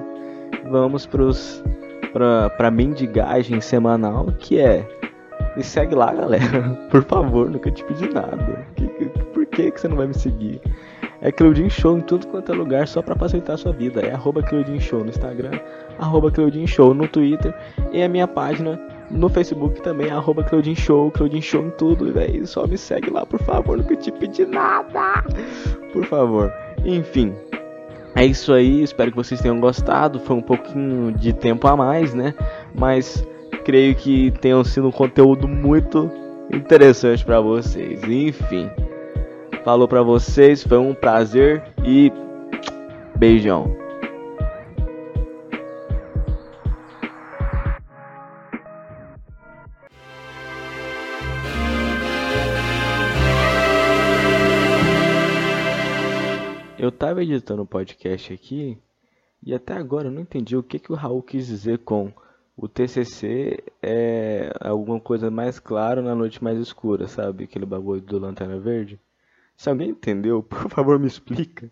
Vamos 0.70 1.06
pros 1.06 1.62
pra, 2.14 2.48
pra 2.50 2.70
mendigagem 2.70 3.60
semanal, 3.60 4.26
que 4.38 4.58
é 4.58 4.88
me 5.54 5.62
segue 5.62 5.94
lá, 5.94 6.12
galera. 6.14 6.70
Por 6.90 7.04
favor, 7.04 7.50
nunca 7.50 7.70
te 7.70 7.84
pedi 7.84 8.08
nada. 8.14 8.64
Que- 8.76 8.86
que- 8.88 9.04
por 9.34 9.44
que, 9.46 9.70
que 9.70 9.80
você 9.80 9.86
não 9.88 9.96
vai 9.98 10.06
me 10.06 10.14
seguir? 10.14 10.60
É 11.20 11.30
Claudinho 11.32 11.70
Show 11.70 11.96
em 11.98 12.00
tudo 12.00 12.26
quanto 12.26 12.50
é 12.52 12.54
lugar, 12.54 12.86
só 12.88 13.00
pra 13.00 13.14
facilitar 13.14 13.54
a 13.54 13.58
sua 13.58 13.72
vida. 13.72 14.00
É 14.00 14.12
arroba 14.12 14.42
Claudinho 14.42 14.80
Show 14.80 15.00
no 15.00 15.08
Instagram, 15.10 15.52
arroba 15.98 16.30
Claudinho 16.30 16.66
Show 16.66 16.92
no 16.94 17.06
Twitter 17.08 17.54
e 17.92 18.02
a 18.02 18.08
minha 18.08 18.26
página 18.28 18.78
no 19.10 19.28
Facebook 19.28 19.80
também, 19.82 20.10
arroba 20.10 20.42
Claudinho 20.42 20.76
Show, 20.76 21.10
Claudinho 21.12 21.42
Show 21.42 21.62
em 21.66 21.70
tudo, 21.70 22.12
velho. 22.12 22.46
Só 22.46 22.66
me 22.66 22.76
segue 22.76 23.10
lá, 23.10 23.24
por 23.24 23.40
favor, 23.40 23.76
nunca 23.78 23.94
te 23.96 24.10
pedi 24.12 24.44
nada. 24.44 25.22
Por 25.92 26.04
favor. 26.04 26.52
Enfim. 26.84 27.32
É 28.14 28.24
isso 28.24 28.52
aí, 28.52 28.82
espero 28.82 29.10
que 29.10 29.16
vocês 29.16 29.40
tenham 29.40 29.58
gostado. 29.58 30.20
Foi 30.20 30.36
um 30.36 30.42
pouquinho 30.42 31.12
de 31.12 31.32
tempo 31.32 31.66
a 31.66 31.76
mais, 31.76 32.14
né? 32.14 32.34
Mas 32.74 33.26
creio 33.64 33.94
que 33.94 34.30
tenham 34.40 34.62
sido 34.62 34.88
um 34.88 34.92
conteúdo 34.92 35.48
muito 35.48 36.10
interessante 36.52 37.24
pra 37.24 37.40
vocês. 37.40 38.02
Enfim. 38.04 38.70
Falou 39.64 39.88
pra 39.88 40.02
vocês, 40.02 40.62
foi 40.62 40.78
um 40.78 40.94
prazer 40.94 41.62
e 41.84 42.12
beijão. 43.16 43.83
Eu 57.04 57.08
tava 57.08 57.22
editando 57.22 57.60
o 57.60 57.66
podcast 57.66 58.32
aqui 58.32 58.78
e 59.42 59.52
até 59.52 59.74
agora 59.74 60.08
eu 60.08 60.10
não 60.10 60.22
entendi 60.22 60.56
o 60.56 60.62
que, 60.62 60.78
que 60.78 60.90
o 60.90 60.94
Raul 60.94 61.22
quis 61.22 61.46
dizer 61.46 61.80
com 61.80 62.10
o 62.56 62.66
TCC 62.66 63.62
é 63.82 64.50
alguma 64.58 64.98
coisa 64.98 65.30
mais 65.30 65.58
clara 65.60 66.00
na 66.00 66.14
noite 66.14 66.42
mais 66.42 66.58
escura, 66.58 67.06
sabe? 67.06 67.44
Aquele 67.44 67.66
bagulho 67.66 68.00
do 68.00 68.18
Lanterna 68.18 68.58
Verde. 68.58 68.98
Se 69.54 69.68
alguém 69.68 69.90
entendeu, 69.90 70.40
por 70.48 70.70
favor 70.70 70.98
me 70.98 71.06
explica. 71.06 71.70